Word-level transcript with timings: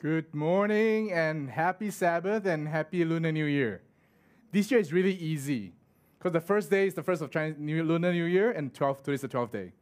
Good 0.00 0.32
morning 0.32 1.10
and 1.10 1.50
happy 1.50 1.90
Sabbath 1.90 2.46
and 2.46 2.68
happy 2.68 3.04
Lunar 3.04 3.32
New 3.32 3.46
Year. 3.46 3.82
This 4.52 4.70
year 4.70 4.78
is 4.78 4.92
really 4.92 5.14
easy 5.14 5.72
because 6.16 6.32
the 6.32 6.40
first 6.40 6.70
day 6.70 6.86
is 6.86 6.94
the 6.94 7.02
first 7.02 7.20
of 7.20 7.32
Chinese 7.32 7.56
New, 7.58 7.82
Lunar 7.82 8.12
New 8.12 8.26
Year 8.26 8.52
and 8.52 8.72
12th, 8.72 8.98
today 8.98 9.14
is 9.14 9.22
the 9.22 9.28
12th 9.28 9.50
day. 9.50 9.72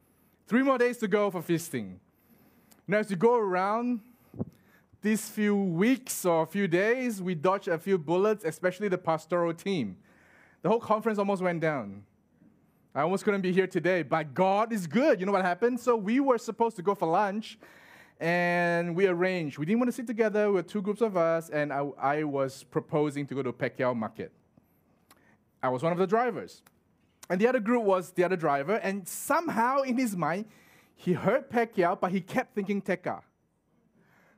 Three 0.47 0.63
more 0.63 0.79
days 0.79 0.97
to 0.99 1.07
go 1.07 1.31
for 1.31 1.43
feasting. 1.43 2.01
Now, 2.89 3.01
as 3.01 3.11
you 3.11 3.17
go 3.19 3.37
around 3.37 4.01
these 5.03 5.29
few 5.29 5.55
weeks 5.55 6.25
or 6.25 6.45
a 6.45 6.47
few 6.47 6.67
days, 6.67 7.21
we 7.21 7.35
dodged 7.35 7.69
a 7.69 7.79
few 7.79 7.99
bullets, 7.99 8.43
especially 8.43 8.89
the 8.89 8.97
pastoral 8.97 9.53
team. 9.53 9.99
The 10.63 10.71
whole 10.71 10.81
conference 10.81 11.19
almost 11.19 11.43
went 11.43 11.61
down. 11.61 12.05
I 12.95 13.03
almost 13.03 13.23
couldn't 13.23 13.43
be 13.43 13.53
here 13.53 13.67
today, 13.67 14.03
but 14.03 14.33
God 14.33 14.73
is 14.73 14.87
good. 14.87 15.21
You 15.21 15.27
know 15.27 15.33
what 15.33 15.45
happened? 15.45 15.79
So 15.79 15.95
we 15.95 16.21
were 16.21 16.39
supposed 16.39 16.77
to 16.77 16.83
go 16.83 16.95
for 16.95 17.07
lunch 17.07 17.59
and 18.21 18.97
we 18.97 19.07
arranged. 19.07 19.59
We 19.59 19.67
didn't 19.67 19.81
want 19.81 19.89
to 19.89 19.93
sit 19.93 20.07
together. 20.07 20.49
We 20.49 20.55
were 20.55 20.63
two 20.63 20.83
groups 20.83 21.01
of 21.01 21.17
us, 21.17 21.51
and 21.51 21.73
I, 21.73 21.87
I 21.99 22.25
was 22.25 22.65
proposing 22.65 23.27
to 23.27 23.35
go 23.35 23.43
to 23.43 23.53
Pek 23.53 23.79
Market. 23.95 24.33
I 25.63 25.69
was 25.69 25.83
one 25.83 25.93
of 25.93 25.99
the 25.99 26.07
drivers. 26.07 26.63
And 27.29 27.41
the 27.41 27.49
other 27.49 27.61
group 27.61 27.83
was 27.83 28.13
the 28.13 28.25
other 28.25 28.37
driver, 28.37 28.77
and 28.77 29.07
somehow 29.07 29.83
in 29.83 29.99
his 29.99 30.17
mind, 30.17 30.47
he 30.95 31.13
heard 31.13 31.51
Pek 31.51 31.75
but 32.01 32.11
he 32.11 32.21
kept 32.21 32.55
thinking 32.55 32.81
Tekka. 32.81 33.21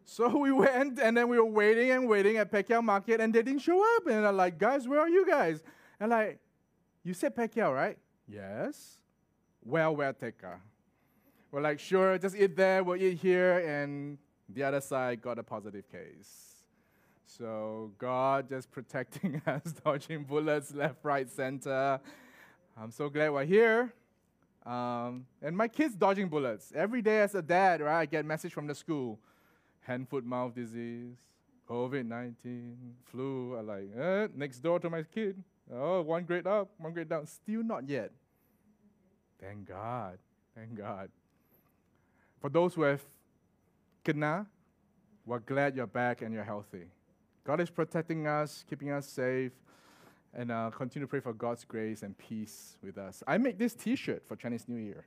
So 0.05 0.37
we 0.39 0.51
went, 0.51 0.99
and 0.99 1.17
then 1.17 1.29
we 1.29 1.39
were 1.39 1.45
waiting 1.45 1.91
and 1.91 2.09
waiting 2.09 2.39
at 2.39 2.51
Pek 2.51 2.71
Market, 2.83 3.21
and 3.21 3.33
they 3.33 3.43
didn't 3.43 3.61
show 3.61 3.81
up. 3.97 4.07
And 4.07 4.27
I'm 4.27 4.37
like, 4.37 4.59
guys, 4.59 4.89
where 4.89 5.01
are 5.01 5.09
you 5.09 5.27
guys? 5.27 5.63
And 6.01 6.11
like, 6.11 6.41
you 7.05 7.15
said 7.15 7.37
Pek 7.37 7.57
right? 7.57 7.99
Yes. 8.27 8.99
Well, 9.65 9.95
where 9.97 10.13
Tekka? 10.13 10.61
We're 11.51 11.63
like, 11.63 11.79
sure, 11.79 12.19
just 12.19 12.37
eat 12.37 12.57
there, 12.57 12.85
we'll 12.85 13.01
eat 13.01 13.19
here, 13.19 13.59
and 13.61 14.19
the 14.49 14.63
other 14.65 14.81
side 14.81 15.23
got 15.23 15.39
a 15.39 15.43
positive 15.43 15.91
case. 15.91 16.65
So 17.25 17.93
God 17.99 18.49
just 18.49 18.71
protecting 18.77 19.41
us, 19.47 19.73
dodging 19.85 20.25
bullets 20.25 20.75
left, 20.75 20.97
right, 21.03 21.29
center. 21.31 22.01
I'm 22.77 22.91
so 22.91 23.09
glad 23.09 23.31
we're 23.31 23.45
here. 23.45 23.95
Um, 24.67 25.25
and 25.41 25.57
my 25.57 25.69
kids 25.69 25.95
dodging 25.95 26.29
bullets. 26.29 26.73
Every 26.75 27.01
day 27.01 27.21
as 27.21 27.35
a 27.35 27.43
dad, 27.43 27.81
right, 27.81 28.01
I 28.01 28.07
get 28.07 28.27
message 28.27 28.53
from 28.53 28.67
the 28.67 28.75
school. 28.75 29.19
Hand, 29.81 30.09
foot, 30.09 30.25
mouth 30.25 30.55
disease, 30.55 31.17
COVID-19, 31.69 32.75
flu. 33.07 33.57
I 33.57 33.61
like, 33.63 33.91
eh, 33.99 34.29
next 34.35 34.59
door 34.59 34.79
to 34.81 34.91
my 34.91 35.03
kid. 35.03 35.43
Oh, 35.73 36.03
one 36.03 36.25
grade 36.25 36.47
up, 36.47 36.69
one 36.77 36.93
grade 36.93 37.09
down. 37.09 37.27
Still 37.27 37.63
not 37.63 37.89
yet. 37.89 38.11
Thank 39.41 39.67
God. 39.67 40.19
Thank 40.55 40.77
God. 40.77 41.09
For 42.41 42.49
those 42.49 42.75
who 42.75 42.83
have 42.83 43.03
kena, 44.05 44.47
we're 45.27 45.41
glad 45.41 45.77
you're 45.77 45.87
back 45.87 46.23
and 46.23 46.33
you're 46.33 46.45
healthy. 46.45 46.85
God 47.45 47.61
is 47.61 47.71
protecting 47.71 48.27
us, 48.27 48.65
keeping 48.69 48.91
us 48.91 49.07
safe, 49.07 49.53
and 50.35 50.51
uh, 50.51 50.71
continue 50.71 51.07
to 51.07 51.11
pray 51.11 51.21
for 51.21 51.33
God's 51.33 51.65
grace 51.65 52.03
and 52.03 52.17
peace 52.17 52.77
with 52.83 52.99
us. 52.99 53.23
I 53.27 53.39
made 53.39 53.59
this 53.59 53.75
T-shirt 53.75 54.23
for 54.27 54.37
Chinese 54.37 54.65
New 54.69 54.79
Year. 54.79 55.07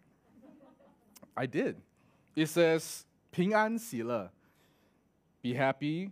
I 1.37 1.45
did. 1.45 1.77
It 2.35 2.47
says 2.47 3.05
"Ping 3.31 3.53
An 3.53 3.77
Xile," 3.77 4.29
be 5.41 5.53
happy, 5.53 6.11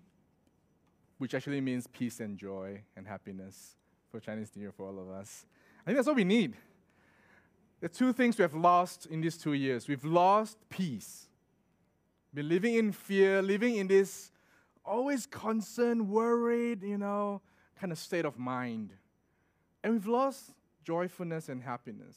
which 1.17 1.33
actually 1.33 1.61
means 1.61 1.87
peace 1.87 2.19
and 2.19 2.37
joy 2.37 2.81
and 2.95 3.07
happiness 3.07 3.75
for 4.11 4.19
Chinese 4.19 4.51
New 4.55 4.61
Year 4.61 4.71
for 4.71 4.87
all 4.87 4.99
of 4.99 5.09
us. 5.09 5.45
I 5.81 5.85
think 5.85 5.97
that's 5.97 6.07
what 6.07 6.15
we 6.15 6.23
need. 6.23 6.55
The 7.81 7.89
two 7.89 8.11
things 8.11 8.37
we 8.37 8.41
have 8.41 8.53
lost 8.53 9.05
in 9.05 9.21
these 9.21 9.37
two 9.37 9.53
years. 9.53 9.87
We've 9.87 10.03
lost 10.03 10.57
peace. 10.69 11.27
Been 12.33 12.49
living 12.49 12.75
in 12.75 12.91
fear, 12.91 13.41
living 13.41 13.77
in 13.77 13.87
this 13.87 14.31
always 14.85 15.25
concerned, 15.25 16.09
worried, 16.09 16.83
you 16.83 16.97
know, 16.97 17.41
kind 17.79 17.91
of 17.91 17.97
state 17.97 18.25
of 18.25 18.37
mind. 18.37 18.91
And 19.83 19.93
we've 19.93 20.07
lost 20.07 20.51
joyfulness 20.83 21.47
and 21.49 21.63
happiness. 21.63 22.15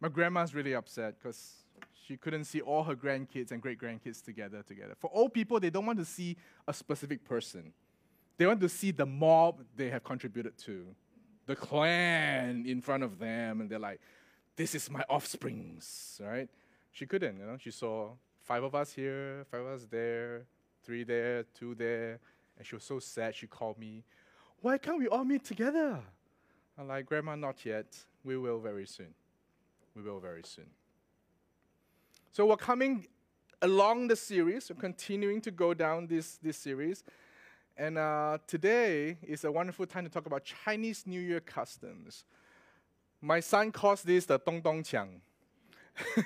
My 0.00 0.08
grandma's 0.08 0.54
really 0.54 0.74
upset 0.74 1.14
because 1.18 1.52
she 2.06 2.16
couldn't 2.16 2.44
see 2.44 2.60
all 2.60 2.82
her 2.84 2.96
grandkids 2.96 3.52
and 3.52 3.62
great 3.62 3.80
grandkids 3.80 4.22
together 4.22 4.62
together. 4.66 4.94
For 4.98 5.10
old 5.12 5.32
people, 5.32 5.60
they 5.60 5.70
don't 5.70 5.86
want 5.86 5.98
to 5.98 6.04
see 6.04 6.36
a 6.66 6.74
specific 6.74 7.24
person. 7.24 7.72
They 8.36 8.46
want 8.46 8.60
to 8.60 8.68
see 8.68 8.90
the 8.90 9.06
mob 9.06 9.62
they 9.76 9.90
have 9.90 10.02
contributed 10.02 10.56
to, 10.58 10.86
the 11.46 11.54
clan 11.54 12.64
in 12.66 12.80
front 12.80 13.02
of 13.02 13.18
them, 13.18 13.60
and 13.60 13.70
they're 13.70 13.78
like, 13.78 14.00
this 14.56 14.74
is 14.74 14.90
my 14.90 15.02
offsprings, 15.08 16.20
right? 16.22 16.48
She 16.92 17.06
couldn't, 17.06 17.38
you 17.38 17.46
know. 17.46 17.56
She 17.58 17.70
saw 17.70 18.10
five 18.42 18.62
of 18.62 18.74
us 18.74 18.92
here, 18.92 19.44
five 19.50 19.60
of 19.60 19.68
us 19.68 19.86
there, 19.90 20.46
three 20.84 21.04
there, 21.04 21.44
two 21.58 21.74
there, 21.74 22.18
and 22.58 22.66
she 22.66 22.74
was 22.74 22.84
so 22.84 22.98
sad. 22.98 23.34
She 23.34 23.46
called 23.46 23.78
me, 23.78 24.04
"Why 24.60 24.78
can't 24.78 24.98
we 24.98 25.08
all 25.08 25.24
meet 25.24 25.44
together?" 25.44 26.00
I'm 26.76 26.88
like, 26.88 27.06
"Grandma, 27.06 27.36
not 27.36 27.64
yet. 27.64 27.86
We 28.24 28.36
will 28.36 28.60
very 28.60 28.86
soon. 28.86 29.14
We 29.94 30.02
will 30.02 30.20
very 30.20 30.42
soon." 30.44 30.70
So 32.32 32.46
we're 32.46 32.56
coming 32.56 33.06
along 33.62 34.08
the 34.08 34.16
series. 34.16 34.70
We're 34.70 34.80
continuing 34.80 35.40
to 35.42 35.50
go 35.50 35.74
down 35.74 36.06
this 36.06 36.38
this 36.42 36.56
series. 36.56 37.04
And 37.76 37.96
uh, 37.96 38.38
today 38.46 39.16
is 39.22 39.44
a 39.44 39.50
wonderful 39.50 39.86
time 39.86 40.04
to 40.04 40.10
talk 40.10 40.26
about 40.26 40.44
Chinese 40.44 41.06
New 41.06 41.20
Year 41.20 41.40
customs. 41.40 42.24
My 43.20 43.40
son 43.40 43.70
calls 43.70 44.02
this 44.02 44.26
the 44.26 44.38
Dong 44.38 44.60
Dong 44.60 44.82
Qiang. 44.82 45.20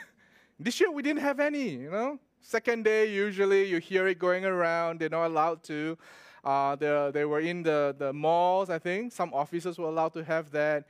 this 0.58 0.80
year 0.80 0.90
we 0.90 1.02
didn't 1.02 1.22
have 1.22 1.40
any, 1.40 1.70
you 1.70 1.90
know. 1.90 2.18
Second 2.40 2.84
day, 2.84 3.10
usually 3.12 3.64
you 3.64 3.78
hear 3.78 4.06
it 4.06 4.18
going 4.18 4.44
around. 4.44 5.00
They're 5.00 5.08
not 5.08 5.26
allowed 5.26 5.62
to. 5.64 5.96
Uh, 6.44 6.76
they 7.10 7.24
were 7.24 7.40
in 7.40 7.62
the, 7.62 7.96
the 7.98 8.12
malls, 8.12 8.68
I 8.68 8.78
think. 8.78 9.12
Some 9.12 9.32
officers 9.32 9.78
were 9.78 9.88
allowed 9.88 10.12
to 10.12 10.24
have 10.24 10.50
that. 10.50 10.84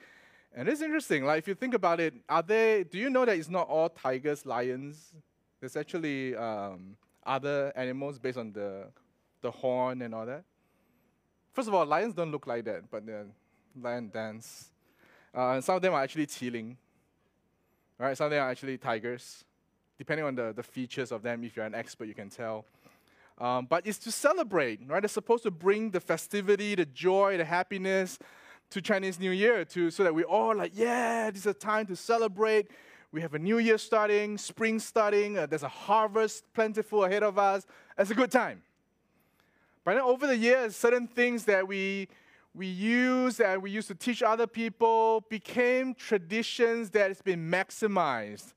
And 0.54 0.68
it's 0.68 0.82
interesting. 0.82 1.24
Like 1.24 1.38
if 1.38 1.48
you 1.48 1.54
think 1.54 1.74
about 1.74 2.00
it, 2.00 2.14
are 2.28 2.42
they? 2.42 2.84
Do 2.84 2.98
you 2.98 3.08
know 3.08 3.24
that 3.24 3.36
it's 3.36 3.48
not 3.48 3.68
all 3.68 3.88
tigers, 3.88 4.44
lions? 4.44 5.14
There's 5.60 5.76
actually 5.76 6.36
um, 6.36 6.96
other 7.24 7.72
animals 7.74 8.18
based 8.18 8.38
on 8.38 8.52
the 8.52 8.86
the 9.40 9.50
horn 9.50 10.02
and 10.02 10.14
all 10.14 10.26
that. 10.26 10.44
First 11.52 11.68
of 11.68 11.74
all, 11.74 11.86
lions 11.86 12.14
don't 12.14 12.30
look 12.30 12.46
like 12.46 12.64
that, 12.64 12.90
but 12.90 13.06
the 13.06 13.26
lion 13.80 14.10
dance. 14.12 14.70
Uh, 15.34 15.60
some 15.60 15.76
of 15.76 15.82
them 15.82 15.92
are 15.94 16.02
actually 16.02 16.26
qilin. 16.26 16.76
Right? 17.98 18.16
Some 18.16 18.26
of 18.26 18.30
them 18.30 18.42
are 18.42 18.50
actually 18.50 18.78
tigers. 18.78 19.44
Depending 19.98 20.26
on 20.26 20.34
the, 20.34 20.52
the 20.52 20.62
features 20.62 21.12
of 21.12 21.22
them, 21.22 21.44
if 21.44 21.56
you're 21.56 21.66
an 21.66 21.74
expert, 21.74 22.06
you 22.06 22.14
can 22.14 22.30
tell. 22.30 22.64
Um, 23.38 23.66
but 23.66 23.86
it's 23.86 23.98
to 23.98 24.12
celebrate, 24.12 24.80
right? 24.86 25.02
It's 25.02 25.12
supposed 25.12 25.42
to 25.42 25.50
bring 25.50 25.90
the 25.90 26.00
festivity, 26.00 26.74
the 26.74 26.86
joy, 26.86 27.36
the 27.36 27.44
happiness 27.44 28.18
to 28.70 28.80
Chinese 28.80 29.18
New 29.18 29.32
Year, 29.32 29.64
to 29.66 29.90
so 29.90 30.04
that 30.04 30.14
we 30.14 30.22
all 30.22 30.54
like, 30.54 30.72
yeah, 30.74 31.30
this 31.30 31.40
is 31.40 31.46
a 31.46 31.54
time 31.54 31.86
to 31.86 31.96
celebrate. 31.96 32.70
We 33.10 33.20
have 33.20 33.34
a 33.34 33.38
new 33.38 33.58
year 33.58 33.78
starting, 33.78 34.38
spring 34.38 34.78
starting. 34.78 35.38
Uh, 35.38 35.46
there's 35.46 35.62
a 35.62 35.68
harvest 35.68 36.44
plentiful 36.54 37.04
ahead 37.04 37.22
of 37.22 37.38
us. 37.38 37.66
It's 37.98 38.10
a 38.10 38.14
good 38.14 38.30
time. 38.30 38.62
But 39.84 39.94
then 39.94 40.02
over 40.02 40.26
the 40.26 40.36
years, 40.36 40.74
certain 40.74 41.06
things 41.06 41.44
that 41.44 41.66
we 41.66 42.08
we 42.54 42.66
use 42.68 43.40
and 43.40 43.62
we 43.62 43.70
used 43.70 43.88
to 43.88 43.94
teach 43.94 44.22
other 44.22 44.46
people 44.46 45.24
became 45.28 45.94
traditions 45.94 46.90
that 46.90 47.08
has 47.08 47.20
been 47.20 47.50
maximized. 47.50 48.54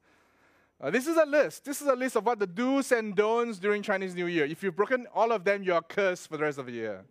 Uh, 0.80 0.92
this 0.92 1.08
is 1.08 1.18
a 1.18 1.26
list. 1.26 1.66
This 1.66 1.82
is 1.82 1.88
a 1.88 1.96
list 1.96 2.16
of 2.16 2.24
what 2.24 2.38
the 2.38 2.46
do's 2.46 2.92
and 2.92 3.16
don'ts 3.16 3.58
during 3.58 3.82
Chinese 3.82 4.14
New 4.14 4.28
Year. 4.28 4.46
If 4.46 4.62
you've 4.62 4.76
broken 4.76 5.08
all 5.16 5.32
of 5.32 5.44
them, 5.44 5.64
you're 5.64 5.82
cursed 5.82 6.30
for 6.30 6.38
the 6.38 6.44
rest 6.44 6.60
of 6.60 6.68
the 6.68 6.74
year. 6.74 7.04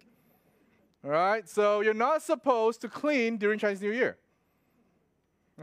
All 1.05 1.11
right? 1.11 1.49
So 1.49 1.81
you're 1.81 1.93
not 1.93 2.23
supposed 2.23 2.81
to 2.83 2.89
clean 2.89 3.37
during 3.37 3.59
Chinese 3.59 3.83
New 3.83 3.91
Year. 3.91 4.17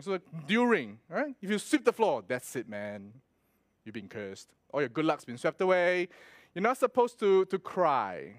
So 0.01 0.19
during, 0.47 0.99
right? 1.07 1.33
If 1.41 1.49
you 1.49 1.59
sweep 1.59 1.85
the 1.85 1.93
floor, 1.93 2.23
that's 2.27 2.55
it, 2.57 2.67
man. 2.67 3.13
You've 3.85 3.93
been 3.93 4.09
cursed. 4.09 4.49
All 4.73 4.81
your 4.81 4.89
good 4.89 5.05
luck's 5.05 5.23
been 5.23 5.37
swept 5.37 5.61
away. 5.61 6.09
You're 6.53 6.63
not 6.63 6.77
supposed 6.77 7.19
to, 7.19 7.45
to 7.45 7.59
cry. 7.59 8.33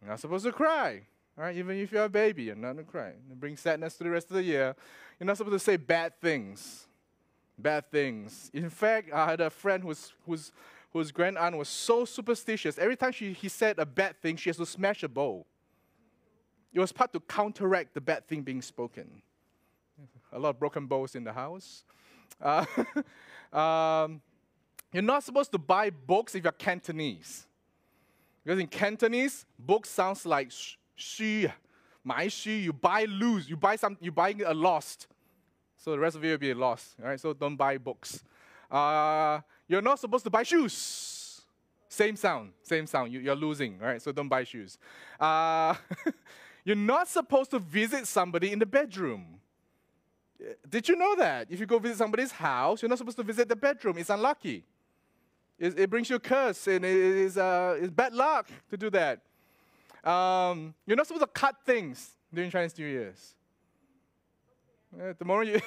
You're 0.00 0.10
not 0.10 0.20
supposed 0.20 0.44
to 0.44 0.52
cry. 0.52 1.02
Right? 1.40 1.56
Even 1.56 1.78
if 1.78 1.90
you're 1.90 2.04
a 2.04 2.08
baby, 2.10 2.42
you're 2.44 2.54
not 2.54 2.76
to 2.76 2.82
cry. 2.82 3.14
It 3.30 3.40
brings 3.40 3.60
sadness 3.60 3.96
to 3.96 4.04
the 4.04 4.10
rest 4.10 4.28
of 4.28 4.34
the 4.34 4.42
year. 4.42 4.76
You're 5.18 5.26
not 5.26 5.38
supposed 5.38 5.54
to 5.54 5.58
say 5.58 5.78
bad 5.78 6.20
things. 6.20 6.86
Bad 7.56 7.90
things. 7.90 8.50
In 8.52 8.68
fact, 8.68 9.10
I 9.10 9.30
had 9.30 9.40
a 9.40 9.48
friend 9.48 9.82
whose, 9.82 10.12
whose, 10.26 10.52
whose 10.92 11.10
grand 11.10 11.38
aunt 11.38 11.56
was 11.56 11.70
so 11.70 12.04
superstitious. 12.04 12.76
Every 12.78 12.94
time 12.94 13.12
she, 13.12 13.32
he 13.32 13.48
said 13.48 13.78
a 13.78 13.86
bad 13.86 14.20
thing, 14.20 14.36
she 14.36 14.50
has 14.50 14.58
to 14.58 14.66
smash 14.66 15.02
a 15.02 15.08
bowl. 15.08 15.46
It 16.74 16.80
was 16.80 16.92
part 16.92 17.10
to 17.14 17.20
counteract 17.20 17.94
the 17.94 18.02
bad 18.02 18.28
thing 18.28 18.42
being 18.42 18.60
spoken. 18.60 19.22
A 20.34 20.38
lot 20.38 20.50
of 20.50 20.58
broken 20.58 20.84
bowls 20.84 21.14
in 21.14 21.24
the 21.24 21.32
house. 21.32 21.84
Uh, 22.38 22.66
um, 23.58 24.20
you're 24.92 25.02
not 25.02 25.24
supposed 25.24 25.52
to 25.52 25.58
buy 25.58 25.88
books 25.88 26.34
if 26.34 26.44
you're 26.44 26.52
Cantonese. 26.52 27.46
Because 28.44 28.60
in 28.60 28.66
Cantonese, 28.66 29.46
book 29.58 29.86
sounds 29.86 30.26
like 30.26 30.52
虚 31.00 31.50
my 32.04 32.28
shoe. 32.28 32.50
you 32.50 32.72
buy 32.72 33.04
lose, 33.04 33.48
you 33.48 33.56
buy 33.56 33.76
some, 33.76 33.96
you 34.00 34.12
buying 34.12 34.42
a 34.42 34.54
lost. 34.54 35.06
So 35.76 35.92
the 35.92 35.98
rest 35.98 36.16
of 36.16 36.24
you 36.24 36.32
will 36.32 36.38
be 36.38 36.50
a 36.50 36.54
loss, 36.54 36.94
all 37.00 37.08
right? 37.08 37.20
So 37.20 37.32
don't 37.32 37.56
buy 37.56 37.78
books. 37.78 38.22
Uh, 38.70 39.40
you're 39.66 39.82
not 39.82 39.98
supposed 39.98 40.24
to 40.24 40.30
buy 40.30 40.42
shoes. 40.42 41.42
Same 41.88 42.16
sound, 42.16 42.52
same 42.62 42.86
sound. 42.86 43.12
You, 43.12 43.30
are 43.30 43.36
losing, 43.36 43.78
all 43.80 43.88
right? 43.88 44.00
So 44.00 44.12
don't 44.12 44.28
buy 44.28 44.44
shoes. 44.44 44.78
Uh, 45.18 45.74
you're 46.64 46.76
not 46.76 47.08
supposed 47.08 47.50
to 47.50 47.58
visit 47.58 48.06
somebody 48.06 48.52
in 48.52 48.58
the 48.58 48.66
bedroom. 48.66 49.40
Did 50.68 50.88
you 50.88 50.96
know 50.96 51.16
that? 51.16 51.48
If 51.50 51.60
you 51.60 51.66
go 51.66 51.78
visit 51.78 51.98
somebody's 51.98 52.32
house, 52.32 52.80
you're 52.80 52.88
not 52.88 52.98
supposed 52.98 53.18
to 53.18 53.22
visit 53.22 53.48
the 53.48 53.56
bedroom. 53.56 53.98
It's 53.98 54.10
unlucky. 54.10 54.64
It, 55.58 55.78
it 55.78 55.90
brings 55.90 56.08
you 56.08 56.16
a 56.16 56.20
curse, 56.20 56.66
and 56.66 56.84
it 56.84 56.96
is 56.96 57.36
uh, 57.36 57.76
it's 57.78 57.90
bad 57.90 58.14
luck 58.14 58.48
to 58.70 58.76
do 58.78 58.88
that. 58.90 59.20
Um, 60.04 60.74
you're 60.86 60.96
not 60.96 61.06
supposed 61.06 61.24
to 61.24 61.28
cut 61.28 61.56
things 61.64 62.16
during 62.32 62.50
Chinese 62.50 62.76
New 62.78 62.86
Year's. 62.86 63.34
Uh, 64.98 65.12
the 65.18 65.24
moment 65.24 65.50
you, 65.50 65.60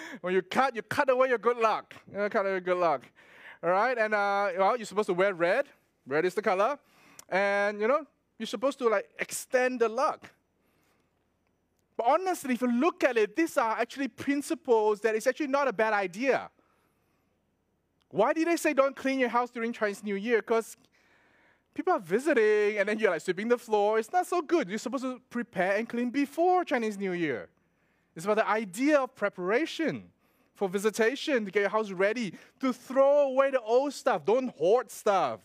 when 0.20 0.32
you 0.34 0.42
cut, 0.42 0.74
you 0.74 0.82
cut 0.82 1.10
away 1.10 1.28
your 1.28 1.38
good 1.38 1.58
luck. 1.58 1.94
You 2.10 2.28
cut 2.28 2.40
away 2.40 2.52
your 2.52 2.60
good 2.60 2.78
luck. 2.78 3.02
All 3.62 3.70
right, 3.70 3.96
and 3.98 4.14
uh, 4.14 4.50
well, 4.58 4.76
you're 4.76 4.86
supposed 4.86 5.08
to 5.08 5.14
wear 5.14 5.34
red. 5.34 5.66
Red 6.06 6.24
is 6.24 6.34
the 6.34 6.42
color, 6.42 6.78
and 7.28 7.80
you 7.80 7.88
know 7.88 8.06
you're 8.38 8.46
supposed 8.46 8.78
to 8.78 8.88
like 8.88 9.08
extend 9.18 9.80
the 9.80 9.88
luck. 9.88 10.30
But 11.96 12.06
honestly, 12.06 12.54
if 12.54 12.60
you 12.60 12.70
look 12.70 13.02
at 13.04 13.16
it, 13.16 13.34
these 13.34 13.56
are 13.56 13.78
actually 13.78 14.08
principles 14.08 15.00
that 15.00 15.14
is 15.14 15.26
actually 15.26 15.46
not 15.46 15.66
a 15.66 15.72
bad 15.72 15.94
idea. 15.94 16.50
Why 18.10 18.32
did 18.32 18.46
they 18.48 18.56
say 18.56 18.74
don't 18.74 18.94
clean 18.94 19.18
your 19.18 19.30
house 19.30 19.50
during 19.50 19.72
Chinese 19.72 20.04
New 20.04 20.14
Year? 20.14 20.38
Because 20.38 20.76
people 21.76 21.92
are 21.92 22.00
visiting 22.00 22.78
and 22.78 22.88
then 22.88 22.98
you're 22.98 23.10
like 23.10 23.20
sweeping 23.20 23.48
the 23.48 23.58
floor. 23.58 23.98
It's 23.98 24.10
not 24.10 24.26
so 24.26 24.40
good. 24.40 24.68
You're 24.68 24.78
supposed 24.78 25.04
to 25.04 25.20
prepare 25.30 25.76
and 25.76 25.88
clean 25.88 26.10
before 26.10 26.64
Chinese 26.64 26.98
New 26.98 27.12
Year. 27.12 27.48
It's 28.16 28.24
about 28.24 28.38
the 28.38 28.48
idea 28.48 28.98
of 28.98 29.14
preparation 29.14 30.04
for 30.54 30.70
visitation, 30.70 31.44
to 31.44 31.50
get 31.50 31.60
your 31.60 31.68
house 31.68 31.90
ready, 31.90 32.32
to 32.60 32.72
throw 32.72 33.28
away 33.28 33.50
the 33.50 33.60
old 33.60 33.92
stuff. 33.92 34.24
Don't 34.24 34.48
hoard 34.56 34.90
stuff. 34.90 35.40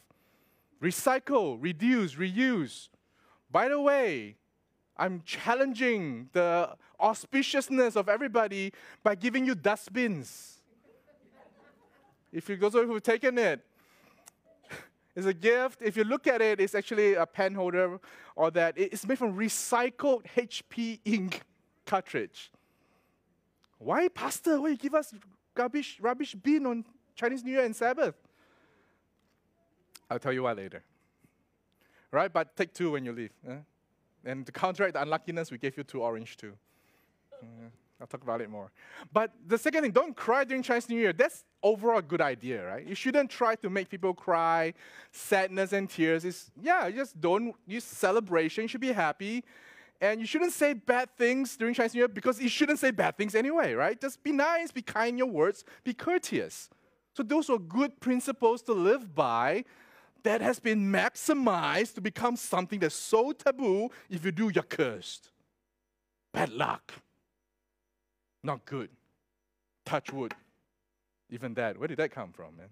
Recycle, 0.82 1.58
reduce, 1.60 2.16
reuse. 2.16 2.88
By 3.52 3.68
the 3.68 3.80
way, 3.80 4.38
I'm 4.96 5.22
challenging 5.26 6.30
the 6.32 6.76
auspiciousness 7.00 7.98
of 7.98 8.08
everybody 8.08 8.72
by 9.04 9.16
giving 9.16 9.46
you 9.46 9.54
dustbins. 9.54 10.62
if 12.32 12.48
you 12.48 12.56
those 12.56 12.74
who've 12.74 13.04
taken 13.04 13.38
it, 13.38 13.60
it's 15.16 15.26
a 15.26 15.34
gift. 15.34 15.82
If 15.82 15.98
you 15.98 16.04
look 16.04 16.28
at 16.28 16.42
it, 16.42 16.60
it's 16.60 16.76
actually 16.76 17.16
a 17.16 17.26
pen 17.26 17.54
holder 17.54 18.00
or 18.36 18.52
that. 18.52 18.76
It's 18.78 19.06
made 19.06 19.18
from 19.18 19.36
recycled 19.36 20.24
HP 20.36 21.00
ink 21.04 21.42
cartridge. 21.86 22.52
Why, 23.78 24.08
Pastor? 24.08 24.62
Why 24.62 24.70
you 24.70 24.78
give 24.78 24.96
us 24.96 25.14
garbage, 25.56 25.98
rubbish 26.02 26.36
bin 26.36 26.66
on 26.66 26.86
Chinese 27.16 27.44
New 27.44 27.52
Year 27.52 27.66
and 27.66 27.76
Sabbath? 27.76 28.16
I'll 30.10 30.20
tell 30.20 30.34
you 30.34 30.44
why 30.44 30.54
later. 30.54 30.84
Right? 32.12 32.32
But 32.32 32.56
take 32.56 32.74
two 32.74 32.92
when 32.92 33.06
you 33.06 33.12
leave. 33.12 33.32
Eh? 33.48 33.56
And 34.26 34.46
to 34.46 34.52
counteract 34.52 34.94
the 34.94 35.02
unluckiness, 35.02 35.52
we 35.52 35.58
gave 35.58 35.78
you 35.78 35.84
two 35.84 36.04
orange 36.04 36.38
too. 36.38 36.54
Uh, 37.42 37.70
I'll 38.02 38.08
talk 38.08 38.24
about 38.24 38.42
it 38.42 38.50
more. 38.50 38.72
But 39.14 39.32
the 39.46 39.58
second 39.58 39.84
thing, 39.84 39.92
don't 39.92 40.16
cry 40.16 40.44
during 40.44 40.64
Chinese 40.64 40.90
New 40.90 40.98
Year. 40.98 41.14
That's 41.14 41.44
overall 41.62 42.00
a 42.00 42.02
good 42.02 42.22
idea, 42.22 42.66
right? 42.66 42.86
You 42.86 42.96
shouldn't 42.96 43.30
try 43.30 43.56
to 43.56 43.70
make 43.70 43.90
people 43.90 44.14
cry. 44.14 44.74
Sadness 45.12 45.72
and 45.72 45.90
tears 45.90 46.26
is, 46.26 46.50
yeah, 46.60 46.90
just 46.90 47.22
don't 47.22 47.56
use 47.68 47.84
celebration. 47.84 48.64
You 48.64 48.68
should 48.68 48.82
be 48.82 48.92
happy. 48.92 49.44
And 50.02 50.20
you 50.20 50.26
shouldn't 50.26 50.54
say 50.54 50.74
bad 50.74 51.16
things 51.16 51.56
during 51.56 51.76
Chinese 51.76 51.94
New 51.94 52.00
Year 52.00 52.08
because 52.08 52.42
you 52.42 52.50
shouldn't 52.50 52.80
say 52.80 52.90
bad 52.90 53.18
things 53.18 53.36
anyway, 53.36 53.74
right? 53.74 54.02
Just 54.02 54.24
be 54.24 54.32
nice, 54.32 54.72
be 54.72 54.82
kind 54.82 55.10
in 55.10 55.18
your 55.20 55.28
words, 55.28 55.64
be 55.84 55.94
courteous. 55.94 56.70
So 57.16 57.22
those 57.22 57.52
are 57.52 57.60
good 57.60 58.00
principles 58.00 58.64
to 58.64 58.74
live 58.74 59.14
by 59.14 59.64
that 60.24 60.42
has 60.42 60.60
been 60.60 60.92
maximized 60.92 61.96
to 61.96 62.02
become 62.02 62.36
something 62.36 62.80
that's 62.80 62.96
so 62.96 63.32
taboo. 63.32 63.90
If 64.10 64.26
you 64.26 64.32
do, 64.32 64.52
you're 64.54 64.64
cursed. 64.64 65.30
Bad 66.34 66.50
luck. 66.50 66.94
Not 68.44 68.66
good. 68.66 68.90
Touch 69.86 70.12
wood. 70.12 70.34
Even 71.30 71.54
that. 71.56 71.78
Where 71.78 71.88
did 71.88 71.98
that 71.98 72.12
come 72.12 72.32
from, 72.32 72.58
man? 72.58 72.68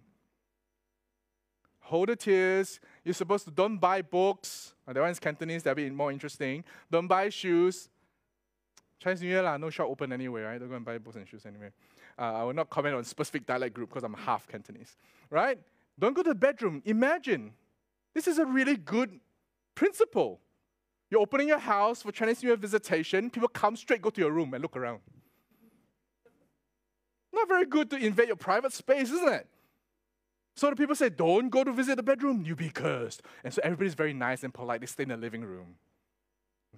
Hold 1.81 2.09
the 2.09 2.15
tears. 2.15 2.79
You're 3.03 3.13
supposed 3.13 3.45
to 3.45 3.51
don't 3.51 3.77
buy 3.77 4.01
books. 4.01 4.73
Oh, 4.87 4.93
that 4.93 5.01
one's 5.01 5.19
Cantonese, 5.19 5.63
that'll 5.63 5.75
be 5.75 5.89
more 5.89 6.11
interesting. 6.11 6.63
Don't 6.91 7.07
buy 7.07 7.29
shoes. 7.29 7.89
Chinese 8.99 9.21
New 9.21 9.29
Year, 9.29 9.41
lah, 9.41 9.57
no 9.57 9.69
shop 9.69 9.87
open 9.87 10.11
anyway, 10.11 10.41
right? 10.41 10.59
Don't 10.59 10.69
go 10.69 10.75
and 10.75 10.85
buy 10.85 10.97
books 10.97 11.15
and 11.15 11.27
shoes 11.27 11.45
anyway. 11.45 11.69
Uh, 12.17 12.33
I 12.33 12.43
will 12.43 12.53
not 12.53 12.69
comment 12.69 12.95
on 12.95 13.03
specific 13.05 13.45
dialect 13.45 13.73
group 13.73 13.89
because 13.89 14.03
I'm 14.03 14.13
half 14.13 14.47
Cantonese, 14.47 14.97
right? 15.29 15.57
Don't 15.97 16.13
go 16.13 16.21
to 16.21 16.29
the 16.29 16.35
bedroom. 16.35 16.81
Imagine. 16.85 17.53
This 18.13 18.27
is 18.27 18.39
a 18.39 18.45
really 18.45 18.75
good 18.75 19.19
principle. 19.73 20.41
You're 21.09 21.21
opening 21.21 21.47
your 21.47 21.59
house 21.59 22.01
for 22.01 22.11
Chinese 22.11 22.43
New 22.43 22.49
Year 22.49 22.57
visitation. 22.57 23.29
People 23.29 23.47
come 23.47 23.75
straight, 23.75 24.01
go 24.01 24.09
to 24.09 24.21
your 24.21 24.31
room 24.31 24.53
and 24.53 24.61
look 24.61 24.75
around. 24.75 24.99
Not 27.39 27.47
very 27.47 27.65
good 27.65 27.89
to 27.91 27.95
invade 27.95 28.27
your 28.27 28.35
private 28.35 28.73
space, 28.73 29.11
isn't 29.11 29.33
it? 29.33 29.47
So 30.55 30.69
the 30.69 30.75
people 30.75 30.95
say, 30.95 31.09
don't 31.09 31.49
go 31.49 31.63
to 31.63 31.71
visit 31.71 31.95
the 31.95 32.03
bedroom, 32.03 32.43
you 32.45 32.55
be 32.55 32.69
cursed. 32.69 33.21
And 33.43 33.53
so 33.53 33.61
everybody's 33.63 33.93
very 33.93 34.13
nice 34.13 34.43
and 34.43 34.53
polite. 34.53 34.81
They 34.81 34.87
stay 34.87 35.03
in 35.03 35.09
the 35.09 35.17
living 35.17 35.43
room. 35.43 35.75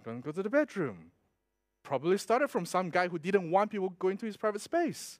Don't 0.05 0.21
go 0.21 0.31
to 0.31 0.43
the 0.43 0.49
bedroom. 0.49 1.11
Probably 1.83 2.17
started 2.19 2.49
from 2.49 2.65
some 2.65 2.91
guy 2.91 3.07
who 3.07 3.17
didn't 3.17 3.49
want 3.49 3.71
people 3.71 3.89
going 3.97 4.17
to 4.17 4.25
his 4.27 4.37
private 4.37 4.61
space. 4.61 5.17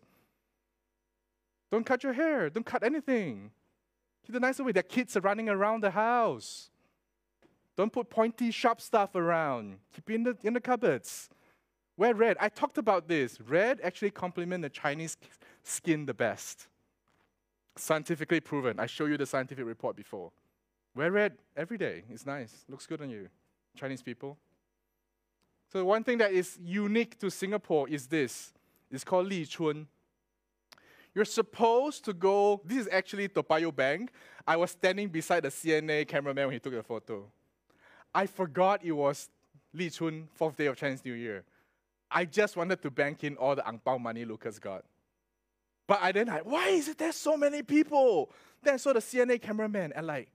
Don't 1.72 1.86
cut 1.86 2.04
your 2.04 2.14
hair. 2.14 2.50
Don't 2.52 2.66
cut 2.66 2.84
anything. 2.84 3.50
Keep 4.26 4.34
the 4.34 4.40
nice 4.40 4.60
way. 4.60 4.72
There 4.72 4.82
are 4.82 4.84
kids 4.84 5.18
are 5.18 5.22
running 5.22 5.50
around 5.50 5.82
the 5.82 5.92
house. 5.92 6.70
Don't 7.76 7.92
put 7.92 8.10
pointy, 8.12 8.52
sharp 8.52 8.80
stuff 8.80 9.16
around. 9.16 9.78
Keep 9.96 10.10
it 10.10 10.14
in 10.14 10.24
the, 10.24 10.38
in 10.44 10.54
the 10.54 10.62
cupboards. 10.62 11.30
Wear 12.02 12.16
red. 12.16 12.36
I 12.40 12.50
talked 12.50 12.80
about 12.80 13.08
this. 13.08 13.40
Red 13.42 13.80
actually 13.84 14.10
complements 14.10 14.64
the 14.64 14.70
Chinese 14.70 15.18
skin 15.62 16.08
the 16.08 16.16
best. 16.16 16.66
Scientifically 17.76 18.40
proven. 18.40 18.80
I 18.80 18.88
showed 18.88 19.12
you 19.12 19.18
the 19.18 19.28
scientific 19.28 19.64
report 19.64 19.96
before. 19.96 20.32
Wear 20.96 21.12
red 21.12 21.34
every 21.56 21.78
day. 21.78 22.02
It's 22.10 22.26
nice. 22.26 22.66
Looks 22.68 22.88
good 22.88 23.04
on 23.04 23.12
you. 23.12 23.30
Chinese 23.76 24.02
people. 24.02 24.36
So 25.72 25.86
one 25.86 26.04
thing 26.04 26.18
that 26.18 26.32
is 26.32 26.58
unique 26.66 27.20
to 27.20 27.30
Singapore 27.30 27.88
is 27.88 28.08
this. 28.08 28.52
It's 28.90 29.04
called 29.04 29.28
Li 29.28 29.46
Chun. 29.46 29.86
You're 31.14 31.24
supposed 31.24 32.04
to 32.06 32.14
go, 32.14 32.62
this 32.66 32.80
is 32.80 32.90
actually 32.92 33.28
Toa 33.28 33.44
Payoh 33.44 33.76
Bank. 33.76 34.12
I 34.48 34.56
was 34.56 34.72
standing 34.72 35.08
beside 35.08 35.44
the 35.44 35.50
CNA 35.50 36.08
cameraman 36.08 36.48
when 36.48 36.54
he 36.54 36.60
took 36.60 36.74
the 36.74 36.82
photo. 36.82 37.28
I 38.12 38.26
forgot 38.26 38.84
it 38.84 38.92
was 38.92 39.30
Li 39.72 39.92
Chun, 39.92 40.30
fourth 40.34 40.58
day 40.58 40.66
of 40.66 40.76
Chinese 40.76 41.06
New 41.06 41.14
Year. 41.14 41.44
I 42.12 42.26
just 42.26 42.58
wanted 42.58 42.82
to 42.82 42.92
bank 42.92 43.24
in 43.24 43.38
all 43.38 43.56
the 43.56 43.68
ang 43.68 43.80
pao 43.80 43.98
money 43.98 44.26
Lucas 44.26 44.60
got. 44.60 44.84
But 45.88 46.00
I 46.02 46.12
then 46.12 46.28
like, 46.28 46.46
why 46.46 46.70
is 46.70 46.88
it 46.88 46.98
there 46.98 47.12
so 47.12 47.36
many 47.38 47.64
people? 47.64 48.32
Then 48.62 48.76
I 48.76 48.78
saw 48.78 48.94
the 48.94 49.00
CNA 49.00 49.42
cameraman 49.42 49.94
and 49.96 50.08
like, 50.08 50.30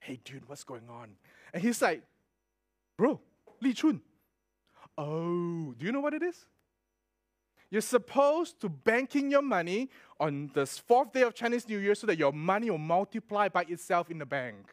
hey 0.00 0.20
dude, 0.24 0.48
what's 0.48 0.64
going 0.64 0.88
on? 0.88 1.10
And 1.52 1.62
he's 1.62 1.80
like, 1.80 2.02
bro, 2.96 3.20
Li 3.60 3.72
Chun. 3.72 4.00
Oh, 4.96 5.74
do 5.76 5.86
you 5.86 5.92
know 5.92 6.00
what 6.00 6.14
it 6.14 6.22
is? 6.22 6.46
You're 7.70 7.80
supposed 7.80 8.60
to 8.60 8.68
bank 8.68 9.16
in 9.16 9.30
your 9.30 9.42
money 9.42 9.90
on 10.20 10.50
the 10.54 10.64
fourth 10.66 11.12
day 11.12 11.22
of 11.22 11.34
Chinese 11.34 11.68
New 11.68 11.78
Year 11.78 11.96
so 11.96 12.06
that 12.06 12.16
your 12.16 12.32
money 12.32 12.70
will 12.70 12.78
multiply 12.78 13.48
by 13.48 13.62
itself 13.62 14.10
in 14.10 14.18
the 14.18 14.26
bank. 14.26 14.72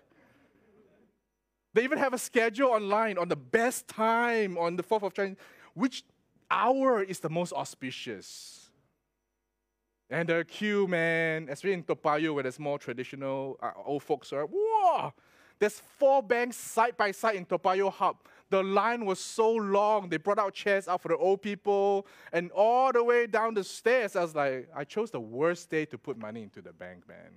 They 1.73 1.83
even 1.83 1.97
have 1.97 2.13
a 2.13 2.17
schedule 2.17 2.69
online 2.69 3.17
on 3.17 3.27
the 3.27 3.35
best 3.35 3.87
time 3.87 4.57
on 4.57 4.75
the 4.75 4.83
fourth 4.83 5.03
of 5.03 5.13
Chinese, 5.13 5.37
which 5.73 6.03
hour 6.51 7.01
is 7.01 7.19
the 7.19 7.29
most 7.29 7.53
auspicious. 7.53 8.69
And 10.09 10.27
the 10.27 10.45
queue, 10.45 10.87
man, 10.87 11.47
especially 11.49 11.73
in 11.73 11.83
Toa 11.83 11.95
Payoh 11.95 12.33
where 12.33 12.43
there's 12.43 12.59
more 12.59 12.77
traditional 12.77 13.57
uh, 13.63 13.71
old 13.85 14.03
folks 14.03 14.33
are, 14.33 14.45
whoa! 14.45 15.13
There's 15.57 15.79
four 15.97 16.21
banks 16.21 16.57
side 16.57 16.97
by 16.97 17.11
side 17.11 17.35
in 17.35 17.45
Toa 17.45 17.59
Payoh 17.59 17.91
Hub 17.91 18.17
the 18.51 18.61
line 18.61 19.05
was 19.05 19.19
so 19.19 19.49
long. 19.49 20.09
They 20.09 20.17
brought 20.17 20.37
out 20.37 20.53
chairs 20.53 20.87
out 20.87 21.01
for 21.01 21.07
the 21.07 21.17
old 21.17 21.41
people, 21.41 22.05
and 22.31 22.51
all 22.51 22.91
the 22.91 23.03
way 23.03 23.25
down 23.25 23.53
the 23.53 23.63
stairs, 23.63 24.15
I 24.15 24.21
was 24.21 24.35
like, 24.35 24.69
I 24.75 24.83
chose 24.83 25.09
the 25.09 25.21
worst 25.21 25.69
day 25.69 25.85
to 25.85 25.97
put 25.97 26.17
money 26.17 26.43
into 26.43 26.61
the 26.61 26.73
bank, 26.73 27.07
man. 27.07 27.31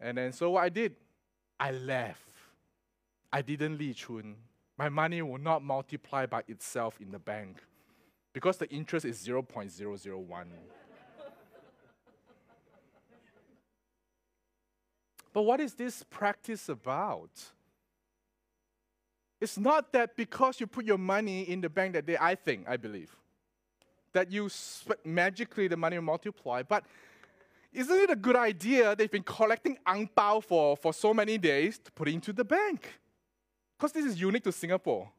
And 0.00 0.16
then 0.16 0.32
so 0.32 0.52
what 0.52 0.62
I 0.62 0.68
did, 0.68 0.94
I 1.58 1.72
left. 1.72 2.20
I 3.32 3.42
didn't 3.42 3.78
Li 3.78 3.92
Chun. 3.94 4.36
My 4.76 4.88
money 4.88 5.22
will 5.22 5.38
not 5.38 5.62
multiply 5.62 6.26
by 6.26 6.42
itself 6.48 7.00
in 7.00 7.12
the 7.12 7.18
bank 7.18 7.62
because 8.32 8.56
the 8.56 8.68
interest 8.70 9.06
is 9.06 9.24
0.001. 9.26 10.44
but 15.32 15.42
what 15.42 15.60
is 15.60 15.74
this 15.74 16.02
practice 16.10 16.68
about? 16.68 17.30
It's 19.40 19.58
not 19.58 19.92
that 19.92 20.16
because 20.16 20.58
you 20.58 20.66
put 20.66 20.84
your 20.84 20.98
money 20.98 21.42
in 21.42 21.60
the 21.60 21.68
bank 21.68 21.92
that 21.92 22.06
day, 22.06 22.16
I 22.20 22.34
think, 22.34 22.66
I 22.68 22.76
believe, 22.76 23.14
that 24.12 24.32
you 24.32 24.48
magically 25.04 25.68
the 25.68 25.76
money 25.76 25.98
will 25.98 26.04
multiply. 26.04 26.62
But 26.62 26.84
isn't 27.72 27.96
it 27.96 28.10
a 28.10 28.16
good 28.16 28.36
idea 28.36 28.96
they've 28.96 29.10
been 29.10 29.22
collecting 29.22 29.78
ang 29.86 30.08
pao 30.08 30.40
for, 30.40 30.76
for 30.76 30.92
so 30.92 31.14
many 31.14 31.38
days 31.38 31.78
to 31.78 31.92
put 31.92 32.08
into 32.08 32.32
the 32.32 32.44
bank? 32.44 33.00
Because 33.76 33.92
this 33.92 34.04
is 34.04 34.20
unique 34.20 34.44
to 34.44 34.52
Singapore. 34.52 35.10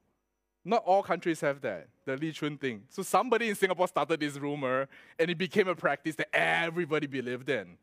Not 0.68 0.84
all 0.84 1.04
countries 1.04 1.42
have 1.42 1.62
that, 1.62 1.88
the 2.06 2.18
Li 2.18 2.32
Chun 2.32 2.58
thing. 2.58 2.84
So 2.90 3.04
somebody 3.04 3.50
in 3.50 3.56
Singapore 3.56 3.88
started 3.88 4.20
this 4.20 4.38
rumor, 4.38 4.88
and 5.20 5.30
it 5.30 5.38
became 5.38 5.68
a 5.68 5.76
practice 5.76 6.16
that 6.16 6.36
everybody 6.36 7.06
believed 7.06 7.48
in. 7.50 7.78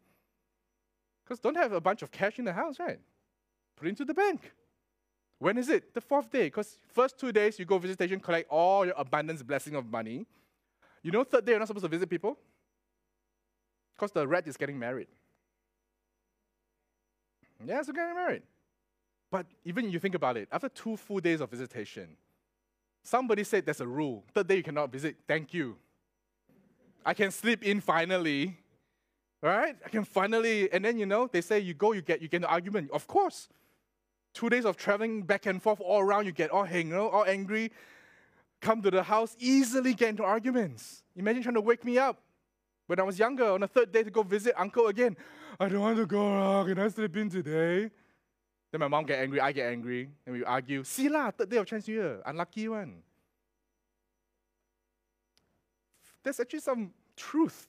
Because 1.24 1.38
don't 1.38 1.56
have 1.56 1.72
a 1.72 1.80
bunch 1.80 2.02
of 2.02 2.10
cash 2.10 2.40
in 2.40 2.44
the 2.44 2.52
house, 2.52 2.80
right? 2.80 2.98
Put 3.76 3.86
it 3.86 3.90
into 3.90 4.04
the 4.04 4.14
bank. 4.14 4.52
When 5.38 5.58
is 5.58 5.68
it? 5.68 5.94
The 5.94 6.00
fourth 6.00 6.30
day. 6.30 6.44
Because 6.44 6.78
first 6.92 7.18
two 7.18 7.32
days 7.32 7.58
you 7.58 7.64
go 7.64 7.78
visitation, 7.78 8.18
collect 8.18 8.48
all 8.50 8.84
your 8.84 8.94
abundance 8.96 9.42
blessing 9.42 9.76
of 9.76 9.86
money. 9.86 10.26
You 11.02 11.12
know, 11.12 11.24
third 11.24 11.44
day 11.44 11.52
you're 11.52 11.58
not 11.58 11.68
supposed 11.68 11.84
to 11.84 11.88
visit 11.88 12.10
people? 12.10 12.36
Because 13.94 14.12
the 14.12 14.26
rat 14.26 14.46
is 14.48 14.56
getting 14.56 14.78
married. 14.78 15.08
Yeah, 17.64 17.82
so 17.82 17.92
getting 17.92 18.14
married. 18.14 18.42
But 19.32 19.46
even 19.64 19.90
you 19.90 19.98
think 19.98 20.14
about 20.14 20.36
it, 20.36 20.46
after 20.52 20.68
two 20.68 20.98
full 20.98 21.18
days 21.18 21.40
of 21.40 21.50
visitation, 21.50 22.06
somebody 23.02 23.44
said 23.44 23.64
there's 23.64 23.80
a 23.80 23.86
rule. 23.86 24.24
Third 24.34 24.46
day 24.46 24.56
you 24.56 24.62
cannot 24.62 24.92
visit. 24.92 25.16
Thank 25.26 25.54
you. 25.54 25.76
I 27.04 27.14
can 27.14 27.30
sleep 27.30 27.64
in 27.64 27.80
finally. 27.80 28.58
Right? 29.40 29.74
I 29.84 29.88
can 29.88 30.04
finally, 30.04 30.70
and 30.70 30.84
then 30.84 30.98
you 30.98 31.06
know, 31.06 31.28
they 31.32 31.40
say 31.40 31.58
you 31.58 31.72
go, 31.72 31.92
you 31.92 32.02
get 32.02 32.20
you 32.20 32.28
get 32.28 32.42
an 32.42 32.44
argument. 32.44 32.90
Of 32.92 33.06
course. 33.06 33.48
Two 34.34 34.50
days 34.50 34.66
of 34.66 34.76
traveling 34.76 35.22
back 35.22 35.46
and 35.46 35.62
forth 35.62 35.80
all 35.80 36.00
around, 36.00 36.26
you 36.26 36.32
get 36.32 36.50
all 36.50 36.64
hang, 36.64 36.88
you 36.88 36.94
know, 36.94 37.08
all 37.08 37.24
angry, 37.24 37.70
come 38.60 38.80
to 38.82 38.90
the 38.90 39.02
house, 39.02 39.36
easily 39.38 39.94
get 39.94 40.10
into 40.10 40.24
arguments. 40.24 41.02
Imagine 41.16 41.42
trying 41.42 41.54
to 41.54 41.60
wake 41.60 41.84
me 41.84 41.98
up 41.98 42.20
when 42.86 43.00
I 43.00 43.02
was 43.02 43.18
younger 43.18 43.46
on 43.46 43.60
the 43.60 43.68
third 43.68 43.92
day 43.92 44.02
to 44.02 44.10
go 44.10 44.22
visit 44.22 44.54
uncle 44.56 44.86
again. 44.88 45.16
I 45.58 45.68
don't 45.68 45.80
want 45.80 45.96
to 45.96 46.06
go. 46.06 46.64
Can 46.66 46.78
I 46.78 46.88
sleep 46.88 47.16
in 47.16 47.28
today? 47.28 47.90
Then 48.72 48.80
my 48.80 48.88
mom 48.88 49.04
get 49.04 49.20
angry, 49.20 49.38
I 49.38 49.52
get 49.52 49.70
angry, 49.70 50.08
and 50.26 50.34
we 50.34 50.44
argue. 50.44 50.82
See 50.82 51.10
lah, 51.10 51.30
third 51.30 51.50
day 51.50 51.58
of 51.58 51.66
Chinese 51.66 51.86
New 51.86 51.94
Year, 51.94 52.22
unlucky 52.24 52.66
one. 52.68 53.02
There's 56.22 56.40
actually 56.40 56.60
some 56.60 56.90
truth 57.14 57.66